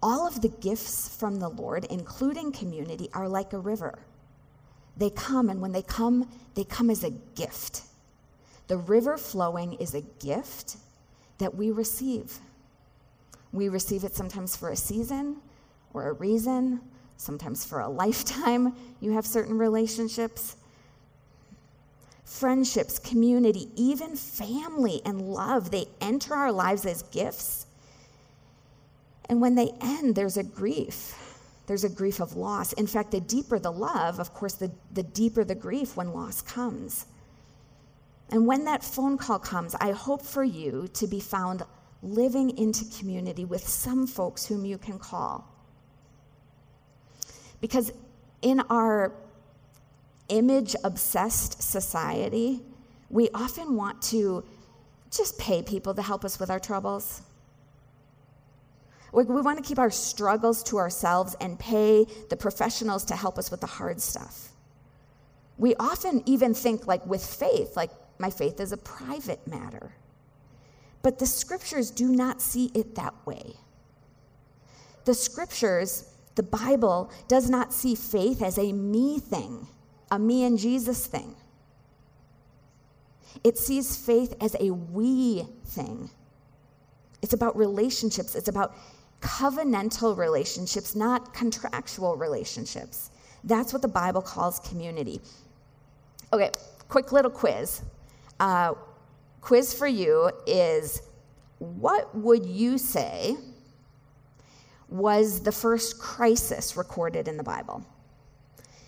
All 0.01 0.27
of 0.27 0.41
the 0.41 0.49
gifts 0.49 1.15
from 1.15 1.39
the 1.39 1.49
Lord, 1.49 1.85
including 1.85 2.51
community, 2.51 3.09
are 3.13 3.27
like 3.27 3.53
a 3.53 3.59
river. 3.59 3.99
They 4.97 5.09
come, 5.09 5.49
and 5.49 5.61
when 5.61 5.71
they 5.71 5.81
come, 5.81 6.29
they 6.55 6.63
come 6.63 6.89
as 6.89 7.03
a 7.03 7.11
gift. 7.35 7.83
The 8.67 8.77
river 8.77 9.17
flowing 9.17 9.73
is 9.73 9.93
a 9.93 10.01
gift 10.01 10.77
that 11.37 11.55
we 11.55 11.71
receive. 11.71 12.39
We 13.53 13.69
receive 13.69 14.03
it 14.03 14.15
sometimes 14.15 14.55
for 14.57 14.69
a 14.69 14.75
season 14.75 15.37
or 15.93 16.09
a 16.09 16.13
reason, 16.13 16.81
sometimes 17.15 17.63
for 17.63 17.79
a 17.79 17.89
lifetime. 18.03 18.75
You 18.99 19.11
have 19.11 19.25
certain 19.25 19.57
relationships. 19.57 20.57
Friendships, 22.25 22.97
community, 22.97 23.69
even 23.75 24.15
family 24.15 25.01
and 25.05 25.21
love, 25.21 25.69
they 25.69 25.85
enter 26.01 26.33
our 26.33 26.51
lives 26.51 26.85
as 26.85 27.03
gifts. 27.03 27.67
And 29.29 29.39
when 29.39 29.55
they 29.55 29.71
end, 29.81 30.15
there's 30.15 30.37
a 30.37 30.43
grief. 30.43 31.15
There's 31.67 31.83
a 31.83 31.89
grief 31.89 32.19
of 32.19 32.35
loss. 32.35 32.73
In 32.73 32.87
fact, 32.87 33.11
the 33.11 33.21
deeper 33.21 33.59
the 33.59 33.71
love, 33.71 34.19
of 34.19 34.33
course, 34.33 34.53
the, 34.53 34.71
the 34.93 35.03
deeper 35.03 35.43
the 35.43 35.55
grief 35.55 35.95
when 35.95 36.11
loss 36.11 36.41
comes. 36.41 37.05
And 38.31 38.47
when 38.47 38.65
that 38.65 38.83
phone 38.83 39.17
call 39.17 39.39
comes, 39.39 39.75
I 39.75 39.91
hope 39.91 40.23
for 40.23 40.43
you 40.43 40.89
to 40.93 41.07
be 41.07 41.19
found 41.19 41.63
living 42.03 42.55
into 42.57 42.85
community 42.99 43.45
with 43.45 43.65
some 43.67 44.05
folks 44.05 44.45
whom 44.45 44.65
you 44.65 44.77
can 44.77 44.99
call. 44.99 45.47
Because 47.61 47.93
in 48.41 48.59
our 48.69 49.13
image 50.27 50.75
obsessed 50.83 51.63
society, 51.63 52.61
we 53.09 53.29
often 53.33 53.75
want 53.75 54.01
to 54.01 54.43
just 55.11 55.39
pay 55.39 55.61
people 55.61 55.93
to 55.93 56.01
help 56.01 56.25
us 56.25 56.39
with 56.39 56.49
our 56.49 56.59
troubles. 56.59 57.21
We, 59.13 59.23
want 59.23 59.63
to 59.63 59.63
keep 59.63 59.77
our 59.77 59.91
struggles 59.91 60.63
to 60.63 60.77
ourselves 60.77 61.35
and 61.39 61.57
pay 61.59 62.07
the 62.29 62.35
professionals 62.35 63.05
to 63.05 63.15
help 63.15 63.37
us 63.37 63.51
with 63.51 63.61
the 63.61 63.67
hard 63.67 64.01
stuff. 64.01 64.49
We 65.59 65.75
often 65.75 66.23
even 66.25 66.55
think, 66.55 66.87
like 66.87 67.05
with 67.05 67.23
faith, 67.23 67.77
like 67.77 67.91
my 68.17 68.31
faith 68.31 68.59
is 68.59 68.71
a 68.71 68.77
private 68.77 69.45
matter. 69.47 69.93
But 71.03 71.19
the 71.19 71.27
scriptures 71.27 71.91
do 71.91 72.07
not 72.07 72.41
see 72.41 72.71
it 72.73 72.95
that 72.95 73.13
way. 73.27 73.53
The 75.05 75.13
scriptures, 75.13 76.09
the 76.35 76.43
Bible, 76.43 77.11
does 77.27 77.49
not 77.49 77.73
see 77.73 77.93
faith 77.93 78.41
as 78.41 78.57
a 78.57 78.71
me 78.71 79.19
thing, 79.19 79.67
a 80.09 80.17
me 80.17 80.45
and 80.45 80.57
Jesus 80.57 81.05
thing. 81.05 81.35
It 83.43 83.57
sees 83.57 83.97
faith 83.97 84.33
as 84.41 84.55
a 84.59 84.71
we 84.71 85.45
thing. 85.65 86.09
It's 87.21 87.33
about 87.33 87.57
relationships, 87.57 88.33
it's 88.33 88.47
about 88.47 88.75
covenantal 89.19 90.17
relationships, 90.17 90.95
not 90.95 91.33
contractual 91.33 92.15
relationships. 92.15 93.11
That's 93.43 93.73
what 93.73 93.81
the 93.81 93.87
Bible 93.89 94.21
calls 94.21 94.59
community. 94.59 95.19
Okay, 96.31 96.51
quick 96.87 97.11
little 97.11 97.31
quiz. 97.31 97.81
Uh, 98.39 98.73
quiz 99.43 99.73
for 99.73 99.87
you 99.87 100.31
is 100.47 101.01
what 101.59 102.15
would 102.15 102.45
you 102.45 102.77
say 102.77 103.35
was 104.87 105.41
the 105.41 105.51
first 105.51 105.99
crisis 105.99 106.77
recorded 106.77 107.27
in 107.27 107.35
the 107.35 107.43
Bible? 107.43 107.85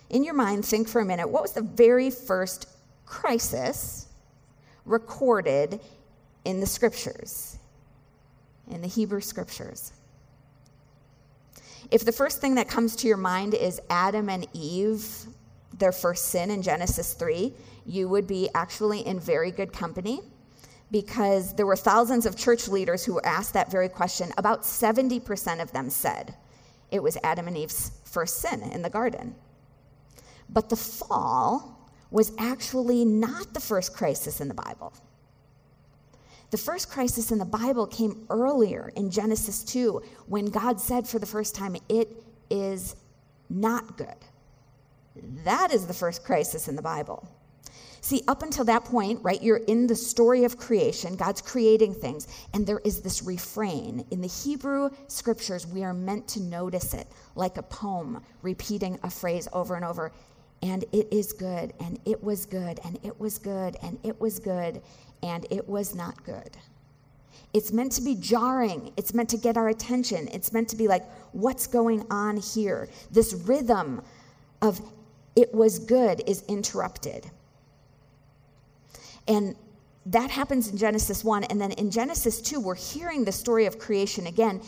In 0.10 0.24
your 0.24 0.34
mind, 0.34 0.64
think 0.64 0.88
for 0.88 1.02
a 1.02 1.06
minute 1.06 1.30
what 1.30 1.42
was 1.42 1.52
the 1.52 1.62
very 1.62 2.10
first 2.10 2.70
crisis 3.06 4.08
recorded 4.86 5.82
in 6.46 6.62
the 6.62 6.66
scriptures, 6.66 7.58
in 8.72 8.82
the 8.82 8.88
Hebrew 8.88 9.22
scriptures? 9.22 9.92
If 11.92 12.06
the 12.06 12.14
first 12.14 12.40
thing 12.40 12.56
that 12.56 12.70
comes 12.70 12.96
to 12.98 13.08
your 13.08 13.18
mind 13.18 13.56
is 13.56 13.82
Adam 13.90 14.30
and 14.30 14.48
Eve, 14.54 15.06
their 15.78 15.92
first 15.92 16.30
sin 16.30 16.50
in 16.50 16.62
Genesis 16.62 17.14
3, 17.14 17.54
you 17.86 18.08
would 18.08 18.26
be 18.26 18.50
actually 18.56 19.06
in 19.06 19.20
very 19.20 19.52
good 19.52 19.74
company 19.74 20.22
because 20.96 21.54
there 21.56 21.66
were 21.66 21.76
thousands 21.76 22.26
of 22.26 22.38
church 22.38 22.70
leaders 22.70 23.04
who 23.04 23.16
were 23.16 23.26
asked 23.26 23.52
that 23.52 23.70
very 23.70 23.90
question. 23.90 24.32
About 24.38 24.62
70% 24.62 25.62
of 25.62 25.70
them 25.74 25.90
said 25.90 26.36
it 26.90 27.04
was 27.04 27.18
Adam 27.22 27.50
and 27.50 27.58
Eve's 27.58 27.92
first 28.06 28.38
sin 28.38 28.62
in 28.62 28.82
the 28.82 28.90
garden. 28.90 29.36
But 30.50 30.70
the 30.70 30.78
fall 30.78 31.92
was 32.12 32.32
actually 32.38 33.04
not 33.04 33.54
the 33.54 33.60
first 33.60 33.94
crisis 33.94 34.40
in 34.40 34.48
the 34.48 34.54
Bible. 34.54 34.94
The 36.52 36.58
first 36.58 36.90
crisis 36.90 37.30
in 37.30 37.40
the 37.40 37.44
Bible 37.44 37.88
came 37.88 38.26
earlier 38.30 38.94
in 38.96 39.12
Genesis 39.12 39.66
2 39.66 40.02
when 40.28 40.46
God 40.46 40.80
said 40.80 41.06
for 41.06 41.20
the 41.20 41.26
first 41.26 41.56
time, 41.56 41.76
It 41.90 42.24
is 42.50 42.96
not 43.50 43.98
good. 43.98 44.16
That 45.44 45.74
is 45.74 45.88
the 45.88 45.94
first 45.94 46.24
crisis 46.24 46.70
in 46.70 46.78
the 46.78 46.82
Bible. 46.82 47.28
See, 48.06 48.22
up 48.28 48.44
until 48.44 48.66
that 48.66 48.86
point, 48.86 49.20
right, 49.24 49.42
you're 49.42 49.64
in 49.66 49.88
the 49.88 49.96
story 49.96 50.44
of 50.44 50.60
creation. 50.60 51.16
God's 51.16 51.42
creating 51.42 51.96
things, 51.96 52.28
and 52.54 52.68
there 52.68 52.80
is 52.86 53.02
this 53.02 53.24
refrain. 53.24 54.06
In 54.12 54.22
the 54.22 54.28
Hebrew 54.28 54.92
scriptures, 55.08 55.66
we 55.66 55.84
are 55.84 55.92
meant 55.92 56.28
to 56.28 56.40
notice 56.40 56.94
it 56.94 57.08
like 57.34 57.58
a 57.58 57.64
poem, 57.64 58.22
repeating 58.44 59.00
a 59.02 59.10
phrase 59.10 59.48
over 59.54 59.74
and 59.74 59.84
over. 59.84 60.12
And 60.62 60.86
it 60.92 61.08
is 61.12 61.34
good, 61.34 61.74
and 61.80 61.98
it 62.06 62.24
was 62.24 62.46
good, 62.46 62.80
and 62.86 63.00
it 63.02 63.20
was 63.20 63.40
good, 63.40 63.76
and 63.82 63.98
it 64.04 64.22
was 64.22 64.38
good, 64.38 64.84
and 65.24 65.48
it 65.50 65.68
was 65.68 65.96
not 65.96 66.24
good. 66.24 66.56
It's 67.56 67.72
meant 67.72 67.92
to 67.94 68.04
be 68.04 68.14
jarring. 68.14 68.94
It's 68.98 69.16
meant 69.16 69.30
to 69.30 69.38
get 69.38 69.58
our 69.58 69.70
attention. 69.70 70.28
It's 70.32 70.54
meant 70.54 70.70
to 70.70 70.76
be 70.76 70.88
like, 70.88 71.10
what's 71.32 71.66
going 71.66 72.06
on 72.12 72.38
here? 72.38 72.88
This 73.10 73.34
rhythm 73.34 74.04
of 74.62 74.80
it 75.36 75.52
was 75.56 75.80
good 75.80 76.22
is 76.28 76.44
interrupted. 76.48 77.32
And 79.28 79.56
that 80.08 80.30
happens 80.30 80.68
in 80.68 80.78
Genesis 80.78 81.24
1. 81.24 81.46
And 81.46 81.60
then 81.60 81.72
in 81.74 81.90
Genesis 81.90 82.42
2, 82.42 82.60
we're 82.60 82.76
hearing 82.76 83.26
the 83.26 83.32
story 83.32 83.66
of 83.66 83.80
creation 83.80 84.28
again. 84.28 84.62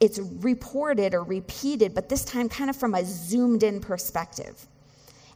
It's 0.00 0.18
reported 0.18 1.14
or 1.14 1.22
repeated, 1.22 1.94
but 1.94 2.08
this 2.08 2.24
time 2.24 2.48
kind 2.48 2.68
of 2.68 2.76
from 2.76 2.94
a 2.94 3.04
zoomed 3.04 3.62
in 3.62 3.80
perspective. 3.80 4.66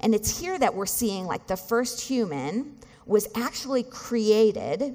And 0.00 0.14
it's 0.14 0.38
here 0.38 0.58
that 0.58 0.74
we're 0.74 0.86
seeing 0.86 1.26
like 1.26 1.46
the 1.46 1.56
first 1.56 2.00
human 2.00 2.76
was 3.06 3.28
actually 3.34 3.82
created 3.84 4.94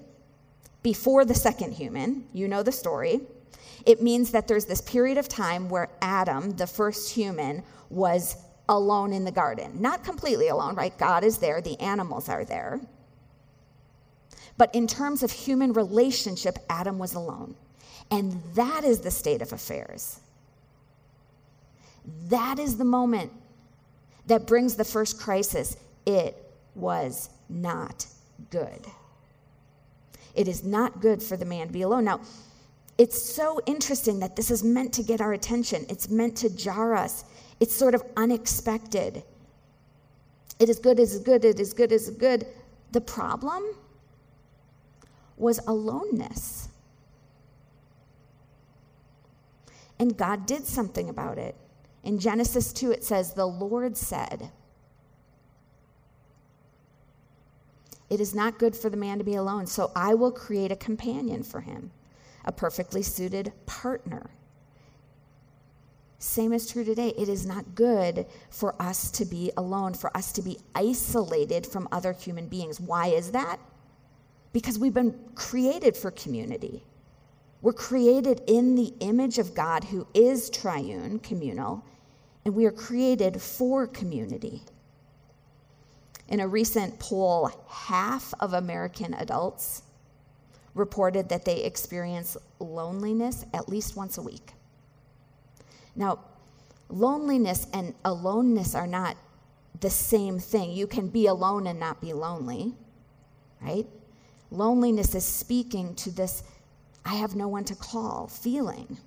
before 0.84 1.26
the 1.26 1.34
second 1.34 1.72
human. 1.74 2.28
You 2.34 2.48
know 2.48 2.62
the 2.62 2.72
story. 2.72 3.22
It 3.86 4.02
means 4.02 4.32
that 4.32 4.48
there's 4.48 4.66
this 4.66 4.82
period 4.82 5.18
of 5.18 5.28
time 5.28 5.70
where 5.70 5.90
Adam, 6.02 6.52
the 6.52 6.68
first 6.68 7.14
human, 7.14 7.64
was 7.90 8.38
alone 8.70 9.12
in 9.12 9.26
the 9.26 9.32
garden. 9.32 9.82
Not 9.82 10.04
completely 10.04 10.50
alone, 10.50 10.76
right? 10.76 10.96
God 10.98 11.24
is 11.24 11.38
there, 11.38 11.62
the 11.62 11.80
animals 11.80 12.30
are 12.30 12.46
there. 12.46 12.80
But 14.58 14.74
in 14.76 14.88
terms 14.88 15.24
of 15.24 15.32
human 15.32 15.74
relationship, 15.74 16.58
Adam 16.70 17.00
was 17.00 17.16
alone. 17.16 17.56
And 18.12 18.42
that 18.56 18.84
is 18.84 19.00
the 19.00 19.12
state 19.12 19.42
of 19.42 19.54
affairs. 19.54 20.20
That 22.28 22.60
is 22.60 22.78
the 22.78 22.86
moment 22.86 23.32
that 24.28 24.46
brings 24.46 24.76
the 24.76 24.86
first 24.86 25.20
crisis. 25.20 25.78
It 26.06 26.36
was 26.76 27.30
not 27.50 28.06
good. 28.50 28.86
It 30.36 30.48
is 30.48 30.64
not 30.64 31.02
good 31.02 31.22
for 31.22 31.38
the 31.38 31.46
man 31.46 31.68
to 31.68 31.74
be 31.74 31.84
alone. 31.84 32.06
Now, 32.06 32.22
it's 32.98 33.22
so 33.22 33.60
interesting 33.66 34.20
that 34.20 34.36
this 34.36 34.52
is 34.52 34.64
meant 34.64 34.94
to 34.94 35.04
get 35.04 35.22
our 35.22 35.34
attention, 35.34 35.86
it's 35.90 36.10
meant 36.10 36.38
to 36.38 36.50
jar 36.56 36.94
us. 36.96 37.26
It's 37.60 37.76
sort 37.76 37.96
of 37.96 38.04
unexpected. 38.18 39.24
It 40.60 40.70
is 40.70 40.80
good, 40.80 41.00
it 41.00 41.04
is 41.04 41.20
good, 41.20 41.46
it 41.46 41.60
is 41.60 41.74
good, 41.74 41.92
it 41.92 41.96
is 41.96 42.10
good. 42.12 42.46
The 42.92 43.02
problem 43.02 43.64
was 45.44 45.60
aloneness. 45.68 46.70
And 50.00 50.18
God 50.18 50.48
did 50.48 50.66
something 50.66 51.10
about 51.10 51.38
it. 51.38 51.56
In 52.04 52.18
Genesis 52.18 52.74
2, 52.74 52.92
it 52.92 53.04
says, 53.04 53.34
The 53.34 53.46
Lord 53.46 53.96
said, 53.96 54.52
It 58.10 58.20
is 58.20 58.36
not 58.36 58.60
good 58.60 58.76
for 58.76 58.90
the 58.90 58.98
man 58.98 59.18
to 59.18 59.24
be 59.24 59.36
alone, 59.36 59.66
so 59.66 59.92
I 59.96 60.14
will 60.14 60.32
create 60.32 60.72
a 60.72 60.76
companion 60.76 61.44
for 61.44 61.62
him, 61.62 61.92
a 62.46 62.52
perfectly 62.52 63.02
suited 63.02 63.52
partner. 63.66 64.30
Same 66.20 66.54
is 66.54 66.72
true 66.72 66.84
today. 66.84 67.14
It 67.18 67.28
is 67.28 67.46
not 67.46 67.76
good 67.76 68.28
for 68.50 68.82
us 68.82 69.10
to 69.12 69.26
be 69.26 69.52
alone, 69.58 69.94
for 69.94 70.16
us 70.16 70.32
to 70.34 70.42
be 70.42 70.58
isolated 70.76 71.66
from 71.66 71.88
other 71.92 72.14
human 72.14 72.48
beings. 72.48 72.80
Why 72.80 73.08
is 73.08 73.32
that? 73.32 73.60
Because 74.54 74.80
we've 74.80 74.94
been 74.94 75.20
created 75.36 75.98
for 75.98 76.12
community. 76.12 76.84
We're 77.62 77.74
created 77.74 78.42
in 78.48 78.76
the 78.76 78.94
image 79.00 79.40
of 79.40 79.54
God 79.54 79.86
who 79.86 80.08
is 80.14 80.50
triune, 80.50 81.20
communal, 81.20 81.84
and 82.46 82.54
we 82.54 82.66
are 82.66 82.72
created 82.72 83.42
for 83.42 83.88
community. 83.88 84.64
In 86.28 86.40
a 86.40 86.48
recent 86.48 87.00
poll, 87.00 87.52
half 87.68 88.34
of 88.40 88.54
American 88.54 89.14
adults 89.14 89.84
reported 90.74 91.30
that 91.30 91.46
they 91.46 91.64
experience 91.64 92.36
loneliness 92.60 93.46
at 93.54 93.70
least 93.70 93.96
once 93.96 94.18
a 94.18 94.22
week. 94.22 94.52
Now, 95.96 96.20
loneliness 96.90 97.68
and 97.74 97.94
aloneness 98.04 98.76
are 98.76 98.88
not 98.88 99.16
the 99.80 99.90
same 99.90 100.40
thing. 100.40 100.72
You 100.72 100.88
can 100.88 101.08
be 101.08 101.28
alone 101.28 101.68
and 101.68 101.80
not 101.80 102.02
be 102.02 102.14
lonely, 102.14 102.74
right? 103.62 103.88
Loneliness 104.54 105.16
is 105.16 105.26
speaking 105.26 105.96
to 105.96 106.12
this 106.12 106.44
I 107.04 107.16
have 107.16 107.36
no 107.36 107.48
one 107.48 107.66
to 107.66 107.76
call 107.76 108.28
feeling. 108.28 108.98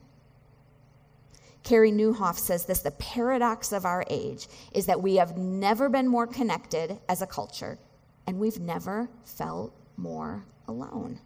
Carey 1.63 1.93
Nieuwhof 1.93 2.37
says 2.37 2.67
this 2.67 2.81
the 2.81 2.91
paradox 2.91 3.73
of 3.73 3.85
our 3.85 4.05
age 4.11 4.49
is 4.75 4.87
that 4.87 5.01
we 5.01 5.17
have 5.17 5.39
never 5.39 5.89
been 5.89 6.09
more 6.09 6.27
connected 6.27 6.99
as 7.09 7.23
a 7.23 7.29
culture, 7.29 7.79
and 8.27 8.41
we've 8.41 8.59
never 8.59 9.09
felt 9.25 9.73
more 9.97 10.45
alone. 10.67 11.21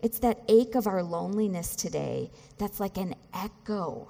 It's 0.00 0.18
that 0.18 0.42
ache 0.48 0.74
of 0.74 0.88
our 0.88 1.02
loneliness 1.04 1.76
today 1.76 2.32
that's 2.58 2.80
like 2.80 2.96
an 2.96 3.14
echo 3.32 4.08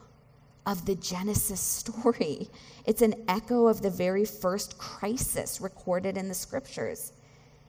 of 0.65 0.87
the 0.87 0.95
Genesis 0.95 1.61
story. 1.61 2.49
It's 2.87 3.03
an 3.03 3.15
echo 3.29 3.67
of 3.67 3.83
the 3.83 3.91
very 3.91 4.25
first 4.25 4.79
crisis 4.79 5.61
recorded 5.61 6.17
in 6.17 6.29
the 6.29 6.35
scriptures. 6.35 7.12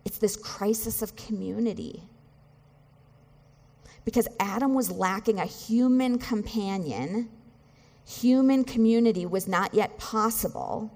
It's 0.06 0.18
this 0.18 0.36
crisis 0.36 1.02
of 1.02 1.16
community 1.16 2.04
because 4.06 4.28
Adam 4.40 4.74
was 4.74 4.92
lacking 4.92 5.40
a 5.40 5.46
human 5.46 6.18
companion. 6.18 7.30
Human 8.06 8.64
community 8.66 9.26
was 9.26 9.48
not 9.48 9.74
yet 9.74 9.98
possible, 9.98 10.92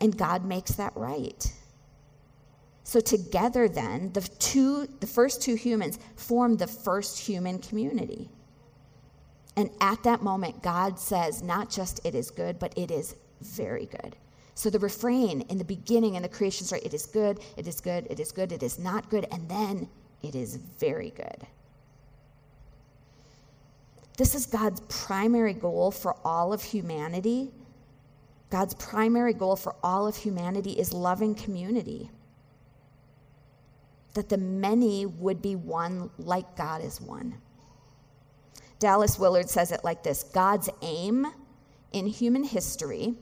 and 0.00 0.16
God 0.16 0.44
makes 0.44 0.72
that 0.72 0.92
right. 0.96 1.52
So 2.82 3.00
together 3.00 3.68
then, 3.68 4.12
the 4.12 4.22
two 4.38 4.86
the 5.00 5.06
first 5.06 5.42
two 5.42 5.54
humans 5.54 5.98
form 6.14 6.56
the 6.56 6.66
first 6.66 7.18
human 7.18 7.58
community. 7.58 8.30
And 9.56 9.70
at 9.80 10.02
that 10.04 10.22
moment 10.22 10.62
God 10.62 10.98
says 10.98 11.42
not 11.42 11.68
just 11.70 12.00
it 12.06 12.14
is 12.14 12.30
good, 12.30 12.58
but 12.58 12.76
it 12.78 12.90
is 12.90 13.16
very 13.40 13.86
good. 13.86 14.16
So 14.56 14.70
the 14.70 14.78
refrain 14.78 15.42
in 15.42 15.58
the 15.58 15.64
beginning 15.64 16.14
in 16.14 16.22
the 16.22 16.30
creation 16.30 16.66
story, 16.66 16.80
it 16.82 16.94
is 16.94 17.04
good, 17.04 17.40
it 17.58 17.68
is 17.68 17.78
good, 17.78 18.06
it 18.08 18.18
is 18.18 18.32
good, 18.32 18.52
it 18.52 18.62
is 18.62 18.78
not 18.78 19.10
good, 19.10 19.26
and 19.30 19.46
then 19.50 19.86
it 20.22 20.34
is 20.34 20.56
very 20.56 21.10
good. 21.10 21.46
This 24.16 24.34
is 24.34 24.46
God's 24.46 24.80
primary 24.88 25.52
goal 25.52 25.90
for 25.90 26.16
all 26.24 26.54
of 26.54 26.62
humanity. 26.62 27.50
God's 28.48 28.72
primary 28.76 29.34
goal 29.34 29.56
for 29.56 29.76
all 29.82 30.06
of 30.06 30.16
humanity 30.16 30.72
is 30.72 30.90
loving 30.90 31.34
community. 31.34 32.10
That 34.14 34.30
the 34.30 34.38
many 34.38 35.04
would 35.04 35.42
be 35.42 35.54
one 35.54 36.08
like 36.16 36.56
God 36.56 36.82
is 36.82 36.98
one. 36.98 37.34
Dallas 38.78 39.18
Willard 39.18 39.50
says 39.50 39.70
it 39.70 39.84
like 39.84 40.02
this 40.02 40.22
God's 40.22 40.70
aim 40.80 41.26
in 41.92 42.06
human 42.06 42.42
history 42.42 43.16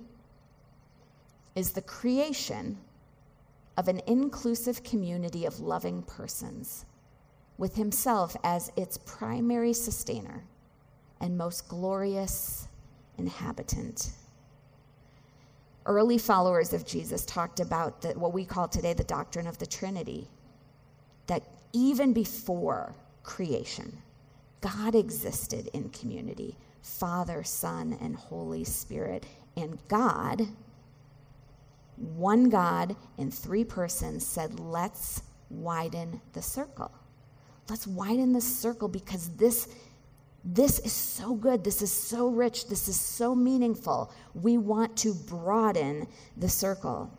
is 1.54 1.72
the 1.72 1.82
creation 1.82 2.78
of 3.76 3.88
an 3.88 4.00
inclusive 4.06 4.82
community 4.84 5.44
of 5.44 5.60
loving 5.60 6.02
persons, 6.02 6.84
with 7.58 7.74
Himself 7.74 8.36
as 8.44 8.70
its 8.76 8.98
primary 8.98 9.72
sustainer 9.72 10.44
and 11.20 11.36
most 11.36 11.68
glorious 11.68 12.68
inhabitant. 13.18 14.10
Early 15.86 16.18
followers 16.18 16.72
of 16.72 16.86
Jesus 16.86 17.24
talked 17.26 17.60
about 17.60 18.00
the, 18.02 18.08
what 18.10 18.32
we 18.32 18.44
call 18.44 18.68
today 18.68 18.94
the 18.94 19.04
doctrine 19.04 19.46
of 19.46 19.58
the 19.58 19.66
Trinity, 19.66 20.28
that 21.26 21.42
even 21.72 22.12
before 22.12 22.94
creation, 23.22 23.96
God 24.60 24.94
existed 24.94 25.68
in 25.72 25.90
community 25.90 26.56
Father, 26.84 27.42
Son, 27.42 27.96
and 28.00 28.14
Holy 28.14 28.62
Spirit. 28.62 29.24
And 29.56 29.78
God, 29.88 30.46
one 31.96 32.48
God 32.48 32.96
in 33.18 33.30
three 33.30 33.64
persons, 33.64 34.26
said, 34.26 34.58
Let's 34.58 35.22
widen 35.50 36.20
the 36.32 36.42
circle. 36.42 36.90
Let's 37.68 37.86
widen 37.86 38.32
the 38.32 38.40
circle 38.40 38.88
because 38.88 39.30
this 39.36 39.68
this 40.44 40.78
is 40.80 40.92
so 40.92 41.34
good. 41.34 41.64
This 41.64 41.80
is 41.80 41.90
so 41.90 42.28
rich. 42.28 42.68
This 42.68 42.86
is 42.86 43.00
so 43.00 43.34
meaningful. 43.34 44.12
We 44.34 44.58
want 44.58 44.94
to 44.98 45.14
broaden 45.14 46.06
the 46.36 46.50
circle. 46.50 47.10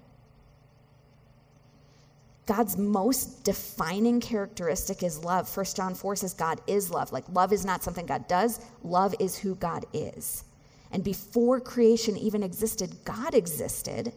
God's 2.45 2.77
most 2.77 3.43
defining 3.43 4.19
characteristic 4.19 5.01
is 5.01 5.23
love. 5.23 5.55
1 5.55 5.65
John 5.75 5.95
4 5.95 6.15
says 6.17 6.35
God 6.35 6.61
is 6.67 6.91
love. 6.91 7.11
Like, 7.11 7.27
love 7.29 7.51
is 7.51 7.65
not 7.65 7.83
something 7.83 8.05
God 8.05 8.27
does, 8.27 8.59
love 8.83 9.15
is 9.19 9.35
who 9.35 9.55
God 9.55 9.85
is. 9.93 10.43
And 10.91 11.03
before 11.03 11.59
creation 11.59 12.15
even 12.17 12.43
existed, 12.43 13.03
God 13.03 13.33
existed 13.33 14.13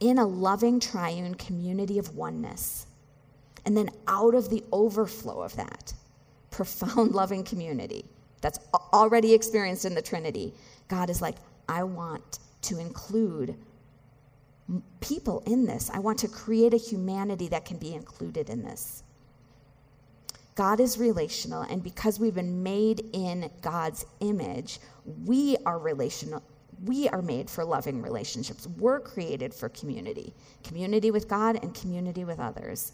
in 0.00 0.18
a 0.18 0.26
loving 0.26 0.80
triune 0.80 1.34
community 1.34 1.98
of 1.98 2.16
oneness. 2.16 2.86
And 3.64 3.76
then 3.76 3.90
out 4.08 4.34
of 4.34 4.48
the 4.48 4.64
overflow 4.72 5.42
of 5.42 5.54
that, 5.56 5.92
profound 6.50 7.12
loving 7.14 7.44
community 7.44 8.04
that's 8.40 8.58
already 8.92 9.34
experienced 9.34 9.84
in 9.84 9.94
the 9.94 10.02
Trinity. 10.02 10.54
God 10.88 11.10
is 11.10 11.20
like, 11.20 11.36
I 11.68 11.82
want 11.84 12.38
to 12.62 12.78
include 12.78 13.54
people 15.00 15.42
in 15.46 15.66
this. 15.66 15.90
I 15.92 15.98
want 15.98 16.18
to 16.20 16.28
create 16.28 16.74
a 16.74 16.78
humanity 16.78 17.48
that 17.48 17.64
can 17.64 17.76
be 17.76 17.94
included 17.94 18.50
in 18.50 18.62
this. 18.62 19.02
God 20.54 20.80
is 20.80 20.98
relational, 20.98 21.62
and 21.62 21.82
because 21.82 22.20
we've 22.20 22.34
been 22.34 22.62
made 22.62 23.04
in 23.12 23.50
God's 23.62 24.04
image, 24.20 24.78
we 25.24 25.56
are 25.64 25.78
relational. 25.78 26.42
We 26.84 27.08
are 27.08 27.22
made 27.22 27.50
for 27.50 27.64
loving 27.64 28.00
relationships. 28.00 28.66
We're 28.66 29.00
created 29.00 29.52
for 29.52 29.68
community 29.68 30.34
community 30.64 31.10
with 31.10 31.28
God 31.28 31.58
and 31.62 31.74
community 31.74 32.24
with 32.24 32.40
others. 32.40 32.92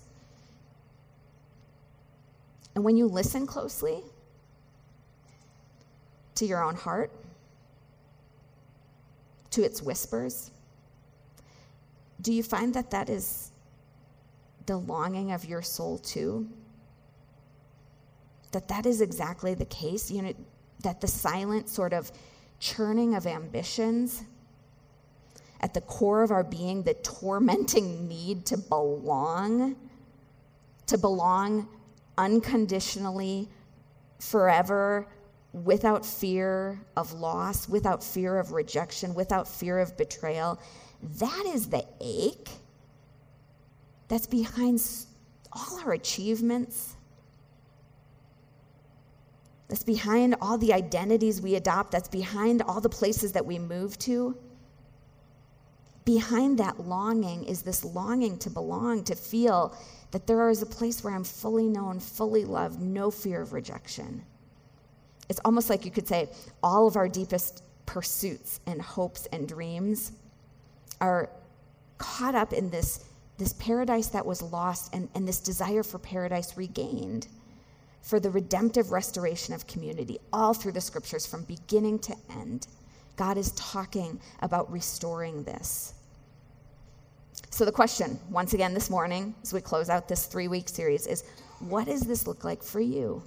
And 2.74 2.84
when 2.84 2.96
you 2.96 3.06
listen 3.06 3.46
closely, 3.46 4.02
to 6.36 6.46
your 6.46 6.62
own 6.62 6.74
heart, 6.74 7.10
to 9.50 9.64
its 9.64 9.82
whispers? 9.82 10.50
Do 12.20 12.32
you 12.32 12.42
find 12.42 12.72
that 12.74 12.90
that 12.90 13.08
is 13.08 13.50
the 14.66 14.76
longing 14.76 15.32
of 15.32 15.44
your 15.44 15.62
soul 15.62 15.98
too? 15.98 16.48
That 18.52 18.68
that 18.68 18.86
is 18.86 19.00
exactly 19.00 19.54
the 19.54 19.64
case, 19.66 20.10
you 20.10 20.22
know, 20.22 20.34
that 20.82 21.00
the 21.00 21.08
silent 21.08 21.68
sort 21.68 21.92
of 21.92 22.12
churning 22.58 23.14
of 23.14 23.26
ambitions 23.26 24.24
at 25.60 25.74
the 25.74 25.80
core 25.80 26.22
of 26.22 26.30
our 26.30 26.44
being, 26.44 26.82
the 26.82 26.94
tormenting 26.94 28.06
need 28.06 28.44
to 28.46 28.58
belong, 28.58 29.76
to 30.86 30.98
belong 30.98 31.68
unconditionally, 32.18 33.48
forever, 34.18 35.06
without 35.52 36.04
fear 36.04 36.80
of 36.96 37.12
loss, 37.12 37.68
without 37.68 38.04
fear 38.04 38.38
of 38.38 38.52
rejection, 38.52 39.14
without 39.14 39.48
fear 39.48 39.78
of 39.78 39.96
betrayal. 39.96 40.60
That 41.02 41.44
is 41.46 41.68
the 41.68 41.84
ache 42.00 42.50
that's 44.08 44.26
behind 44.26 44.82
all 45.52 45.80
our 45.80 45.92
achievements. 45.92 46.95
That's 49.68 49.82
behind 49.82 50.36
all 50.40 50.58
the 50.58 50.72
identities 50.72 51.40
we 51.40 51.56
adopt. 51.56 51.90
That's 51.90 52.08
behind 52.08 52.62
all 52.62 52.80
the 52.80 52.88
places 52.88 53.32
that 53.32 53.44
we 53.44 53.58
move 53.58 53.98
to. 54.00 54.36
Behind 56.04 56.58
that 56.58 56.78
longing 56.78 57.44
is 57.44 57.62
this 57.62 57.84
longing 57.84 58.38
to 58.38 58.50
belong, 58.50 59.02
to 59.04 59.16
feel 59.16 59.76
that 60.12 60.26
there 60.26 60.48
is 60.50 60.62
a 60.62 60.66
place 60.66 61.02
where 61.02 61.12
I'm 61.12 61.24
fully 61.24 61.68
known, 61.68 61.98
fully 61.98 62.44
loved, 62.44 62.80
no 62.80 63.10
fear 63.10 63.42
of 63.42 63.52
rejection. 63.52 64.22
It's 65.28 65.40
almost 65.44 65.68
like 65.68 65.84
you 65.84 65.90
could 65.90 66.06
say 66.06 66.28
all 66.62 66.86
of 66.86 66.96
our 66.96 67.08
deepest 67.08 67.64
pursuits 67.86 68.60
and 68.66 68.80
hopes 68.80 69.26
and 69.32 69.48
dreams 69.48 70.12
are 71.00 71.28
caught 71.98 72.34
up 72.34 72.52
in 72.52 72.70
this, 72.70 73.04
this 73.38 73.54
paradise 73.54 74.08
that 74.08 74.24
was 74.24 74.42
lost 74.42 74.94
and, 74.94 75.08
and 75.14 75.26
this 75.26 75.40
desire 75.40 75.82
for 75.82 75.98
paradise 75.98 76.56
regained, 76.56 77.28
for 78.06 78.20
the 78.20 78.30
redemptive 78.30 78.92
restoration 78.92 79.52
of 79.52 79.66
community, 79.66 80.16
all 80.32 80.54
through 80.54 80.70
the 80.70 80.80
scriptures 80.80 81.26
from 81.26 81.42
beginning 81.42 81.98
to 81.98 82.14
end. 82.30 82.68
God 83.16 83.36
is 83.36 83.50
talking 83.52 84.20
about 84.42 84.70
restoring 84.70 85.42
this. 85.42 85.94
So, 87.50 87.64
the 87.64 87.72
question, 87.72 88.16
once 88.30 88.54
again 88.54 88.74
this 88.74 88.90
morning, 88.90 89.34
as 89.42 89.52
we 89.52 89.60
close 89.60 89.90
out 89.90 90.06
this 90.06 90.26
three 90.26 90.46
week 90.46 90.68
series, 90.68 91.08
is 91.08 91.24
what 91.58 91.86
does 91.86 92.02
this 92.02 92.28
look 92.28 92.44
like 92.44 92.62
for 92.62 92.80
you? 92.80 93.24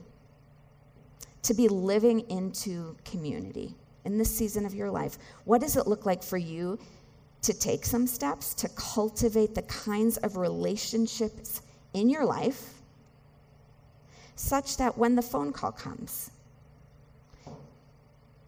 To 1.43 1.53
be 1.53 1.67
living 1.67 2.21
into 2.29 2.95
community 3.03 3.75
in 4.05 4.17
this 4.17 4.33
season 4.33 4.65
of 4.65 4.73
your 4.73 4.89
life. 4.89 5.17
What 5.43 5.59
does 5.59 5.75
it 5.75 5.87
look 5.87 6.05
like 6.05 6.23
for 6.23 6.37
you 6.37 6.79
to 7.41 7.53
take 7.53 7.85
some 7.85 8.07
steps 8.07 8.53
to 8.53 8.69
cultivate 8.69 9.55
the 9.55 9.63
kinds 9.63 10.15
of 10.17 10.37
relationships 10.37 11.63
in 11.93 12.09
your 12.09 12.23
life 12.23 12.78
such 14.39 14.77
that 14.77 14.97
when 14.97 15.15
the 15.15 15.21
phone 15.21 15.51
call 15.51 15.71
comes, 15.71 16.31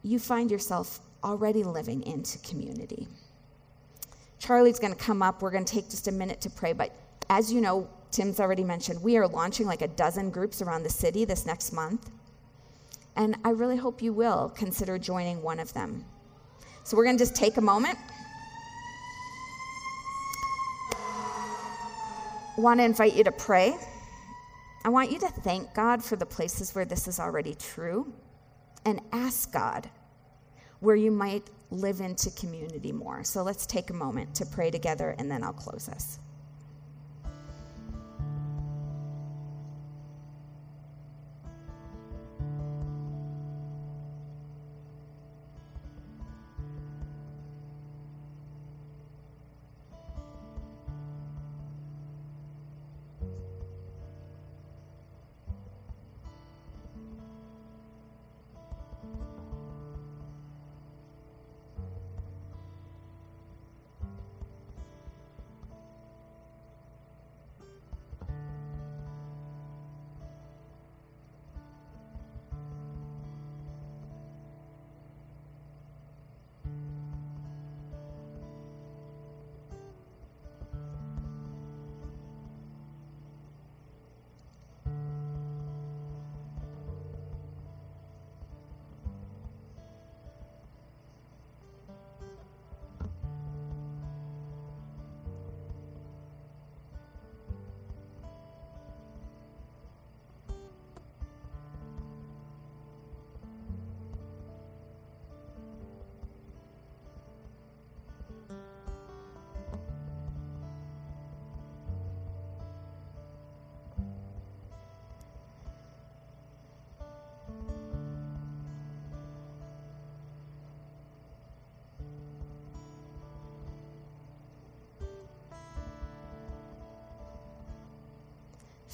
you 0.03 0.19
find 0.19 0.49
yourself 0.49 0.99
already 1.23 1.63
living 1.63 2.01
into 2.03 2.39
community? 2.39 3.07
Charlie's 4.39 4.79
going 4.79 4.93
to 4.93 4.99
come 4.99 5.21
up. 5.21 5.41
We're 5.41 5.51
going 5.51 5.65
to 5.65 5.73
take 5.73 5.89
just 5.89 6.07
a 6.07 6.11
minute 6.11 6.41
to 6.41 6.49
pray. 6.49 6.73
But 6.73 6.95
as 7.29 7.51
you 7.51 7.61
know, 7.61 7.89
Tim's 8.09 8.39
already 8.39 8.63
mentioned, 8.63 9.01
we 9.03 9.17
are 9.17 9.27
launching 9.27 9.67
like 9.67 9.81
a 9.81 9.87
dozen 9.89 10.31
groups 10.31 10.61
around 10.61 10.83
the 10.83 10.89
city 10.89 11.25
this 11.25 11.45
next 11.45 11.73
month. 11.73 12.09
And 13.17 13.35
I 13.43 13.49
really 13.49 13.77
hope 13.77 14.01
you 14.01 14.13
will 14.13 14.49
consider 14.55 14.97
joining 14.97 15.41
one 15.43 15.59
of 15.59 15.73
them. 15.73 16.05
So 16.83 16.97
we're 16.97 17.03
going 17.03 17.17
to 17.17 17.21
just 17.21 17.35
take 17.35 17.57
a 17.57 17.61
moment. 17.61 17.97
Want 22.57 22.79
to 22.79 22.83
invite 22.83 23.13
you 23.13 23.23
to 23.23 23.31
pray. 23.31 23.75
I 24.83 24.89
want 24.89 25.11
you 25.11 25.19
to 25.19 25.27
thank 25.27 25.73
God 25.75 26.03
for 26.03 26.15
the 26.15 26.25
places 26.25 26.73
where 26.73 26.85
this 26.85 27.07
is 27.07 27.19
already 27.19 27.53
true 27.53 28.11
and 28.85 28.99
ask 29.11 29.51
God 29.53 29.89
where 30.79 30.95
you 30.95 31.11
might 31.11 31.49
live 31.69 32.01
into 32.01 32.31
community 32.31 32.91
more. 32.91 33.23
So 33.23 33.43
let's 33.43 33.67
take 33.67 33.91
a 33.91 33.93
moment 33.93 34.33
to 34.35 34.45
pray 34.45 34.71
together 34.71 35.15
and 35.19 35.29
then 35.29 35.43
I'll 35.43 35.53
close 35.53 35.87
us. 35.87 36.17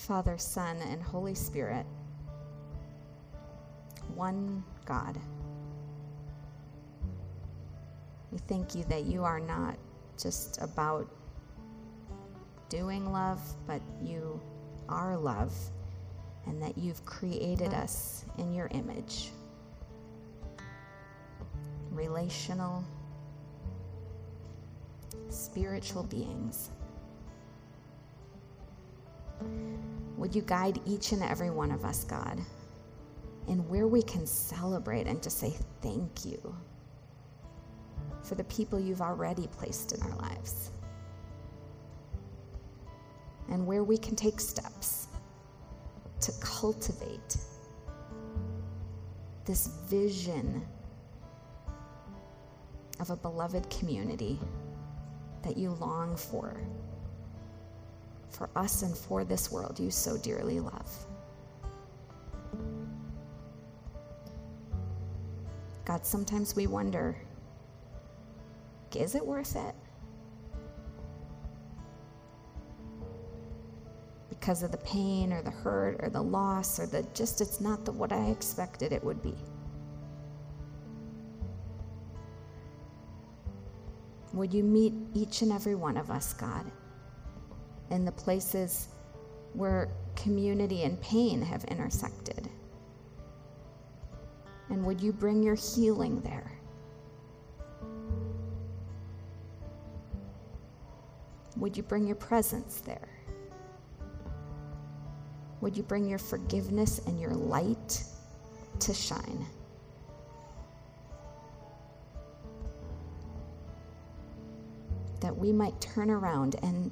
Father, 0.08 0.38
Son, 0.38 0.78
and 0.89 1.04
Holy 1.04 1.36
Spirit, 1.36 1.86
one 4.15 4.63
God. 4.86 5.20
We 8.32 8.38
thank 8.48 8.74
you 8.74 8.86
that 8.86 9.04
you 9.04 9.26
are 9.26 9.41
not 9.41 9.76
just 10.17 10.62
about 10.62 11.13
doing 12.70 13.12
love, 13.12 13.41
but 13.67 13.82
you 14.02 14.39
are 14.88 15.17
love, 15.17 15.54
and 16.46 16.62
that 16.62 16.78
you've 16.78 17.04
created 17.06 17.74
us 17.74 18.24
in 18.38 18.54
your 18.54 18.70
image. 18.72 19.32
Relational, 21.91 22.82
spiritual 25.28 26.04
beings. 26.04 26.70
Would 30.17 30.36
you 30.36 30.41
guide 30.41 30.82
each 30.86 31.12
and 31.12 31.23
every 31.23 31.51
one 31.51 31.71
of 31.71 31.86
us, 31.86 32.03
God, 32.03 32.39
in 33.47 33.60
where 33.69 33.88
we 33.88 34.01
can 34.01 34.25
celebrate 34.25 35.08
and 35.08 35.21
just 35.21 35.38
say 35.38 35.56
thank 35.82 36.25
you 36.25 36.56
for 38.23 38.36
the 38.36 38.43
people 38.45 38.80
you've 38.80 39.01
already 39.01 39.47
placed 39.47 39.93
in 39.93 40.01
our 40.01 40.15
lives, 40.17 40.71
and 43.49 43.65
where 43.65 43.84
we 43.84 43.97
can 43.97 44.15
take 44.15 44.39
steps 44.39 45.08
to 46.19 46.32
cultivate 46.41 47.38
this 49.45 49.67
vision 49.88 50.65
of 52.99 53.12
a 53.12 53.15
beloved 53.15 53.69
community 53.69 54.39
that 55.43 55.56
you 55.56 55.69
long 55.75 56.17
for 56.17 56.60
for 58.29 58.49
us 58.55 58.81
and 58.81 58.95
for 58.95 59.23
this 59.23 59.51
world 59.51 59.79
you 59.79 59.91
so 59.91 60.17
dearly 60.17 60.59
love. 60.59 61.05
God, 65.85 66.05
sometimes 66.05 66.55
we 66.55 66.67
wonder 66.67 67.17
is 68.95 69.13
it 69.15 69.25
worth 69.25 69.55
it? 69.55 69.75
Because 74.29 74.63
of 74.63 74.71
the 74.71 74.77
pain 74.77 75.31
or 75.31 75.41
the 75.41 75.51
hurt 75.51 75.97
or 75.99 76.09
the 76.09 76.21
loss 76.21 76.79
or 76.79 76.87
the 76.87 77.03
just, 77.13 77.41
it's 77.41 77.61
not 77.61 77.85
the, 77.85 77.91
what 77.91 78.11
I 78.11 78.29
expected 78.29 78.91
it 78.91 79.03
would 79.03 79.21
be. 79.21 79.35
Would 84.33 84.53
you 84.53 84.63
meet 84.63 84.93
each 85.13 85.41
and 85.41 85.51
every 85.51 85.75
one 85.75 85.97
of 85.97 86.11
us, 86.11 86.33
God? 86.33 86.65
In 87.91 88.06
the 88.06 88.12
places 88.12 88.89
where 89.54 89.89
community 90.15 90.84
and 90.84 91.00
pain 91.02 91.41
have 91.41 91.63
intersected? 91.65 92.50
And 94.69 94.86
would 94.86 95.02
you 95.02 95.13
bring 95.13 95.41
your 95.41 95.56
healing 95.56 96.21
there? 96.21 96.52
Would 101.58 101.76
you 101.76 101.84
bring 101.84 102.06
your 102.06 102.15
presence 102.15 102.82
there? 102.82 103.10
Would 105.62 105.76
you 105.76 105.84
bring 105.84 106.08
your 106.08 106.19
forgiveness 106.19 107.00
and 107.08 107.19
your 107.19 107.34
light 107.34 108.04
to 108.80 108.93
shine? 108.93 109.45
That 115.19 115.36
we 115.36 115.52
might 115.52 115.80
turn 115.82 116.12
around 116.12 116.58
and 116.62 116.91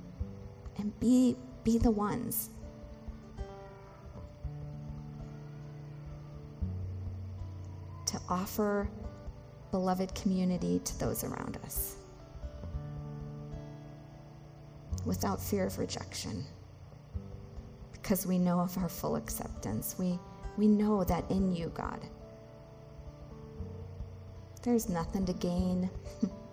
and 0.78 0.98
be, 1.00 1.36
be 1.64 1.78
the 1.78 1.92
ones. 1.92 2.50
To 8.08 8.20
offer 8.30 8.90
beloved 9.72 10.14
community 10.16 10.80
to 10.86 11.00
those 11.00 11.24
around 11.24 11.58
us 11.64 11.98
without 15.06 15.42
fear 15.42 15.66
of 15.68 15.78
rejection 15.78 16.44
because 18.06 18.28
we 18.28 18.38
know 18.38 18.60
of 18.60 18.78
our 18.78 18.88
full 18.90 19.16
acceptance. 19.16 19.96
We, 19.98 20.20
we 20.58 20.68
know 20.68 21.04
that 21.04 21.30
in 21.32 21.56
you, 21.56 21.72
God, 21.74 22.00
there's 24.62 24.90
nothing 24.90 25.26
to 25.26 25.34
gain. 25.34 25.90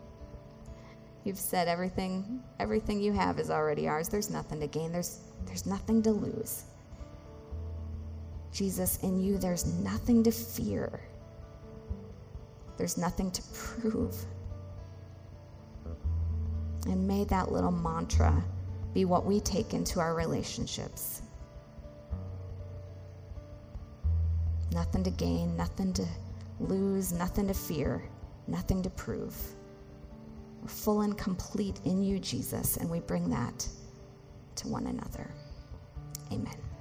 You've 1.25 1.39
said 1.39 1.69
everything, 1.69 2.43
everything 2.59 3.01
you 3.01 3.13
have 3.13 3.39
is 3.39 3.51
already 3.51 3.87
ours. 3.87 4.09
There's 4.09 4.31
nothing 4.31 4.61
to 4.61 4.67
gain. 4.67 4.93
There's, 4.93 5.21
there's 5.47 5.67
nothing 5.67 6.03
to 6.03 6.11
lose. 6.11 6.65
Jesus, 8.53 8.99
in 9.03 9.21
you, 9.21 9.39
there's 9.39 9.67
nothing 9.81 10.23
to 10.25 10.33
fear. 10.33 11.01
There's 12.77 12.99
nothing 12.99 13.31
to 13.31 13.43
prove. 13.55 14.17
And 16.87 17.07
may 17.07 17.25
that 17.25 17.53
little 17.53 17.71
mantra 17.71 18.43
be 18.93 19.05
what 19.05 19.25
we 19.25 19.41
take 19.41 19.73
into 19.73 20.01
our 20.01 20.15
relationships. 20.15 21.23
Nothing 24.73 25.05
to 25.05 25.11
gain, 25.11 25.57
nothing 25.57 25.93
to 25.95 26.07
lose, 26.59 27.13
nothing 27.13 27.47
to 27.47 27.55
fear, 27.55 28.03
nothing 28.49 28.83
to 28.83 28.91
prove. 28.91 29.37
Full 30.67 31.03
and 31.03 31.17
complete 31.19 31.81
in 31.85 32.03
you, 32.03 32.19
Jesus, 32.19 32.77
and 32.77 32.89
we 32.89 33.01
bring 33.01 33.29
that 33.31 33.67
to 34.57 34.69
one 34.69 34.87
another. 34.87 35.31
Amen. 36.31 36.72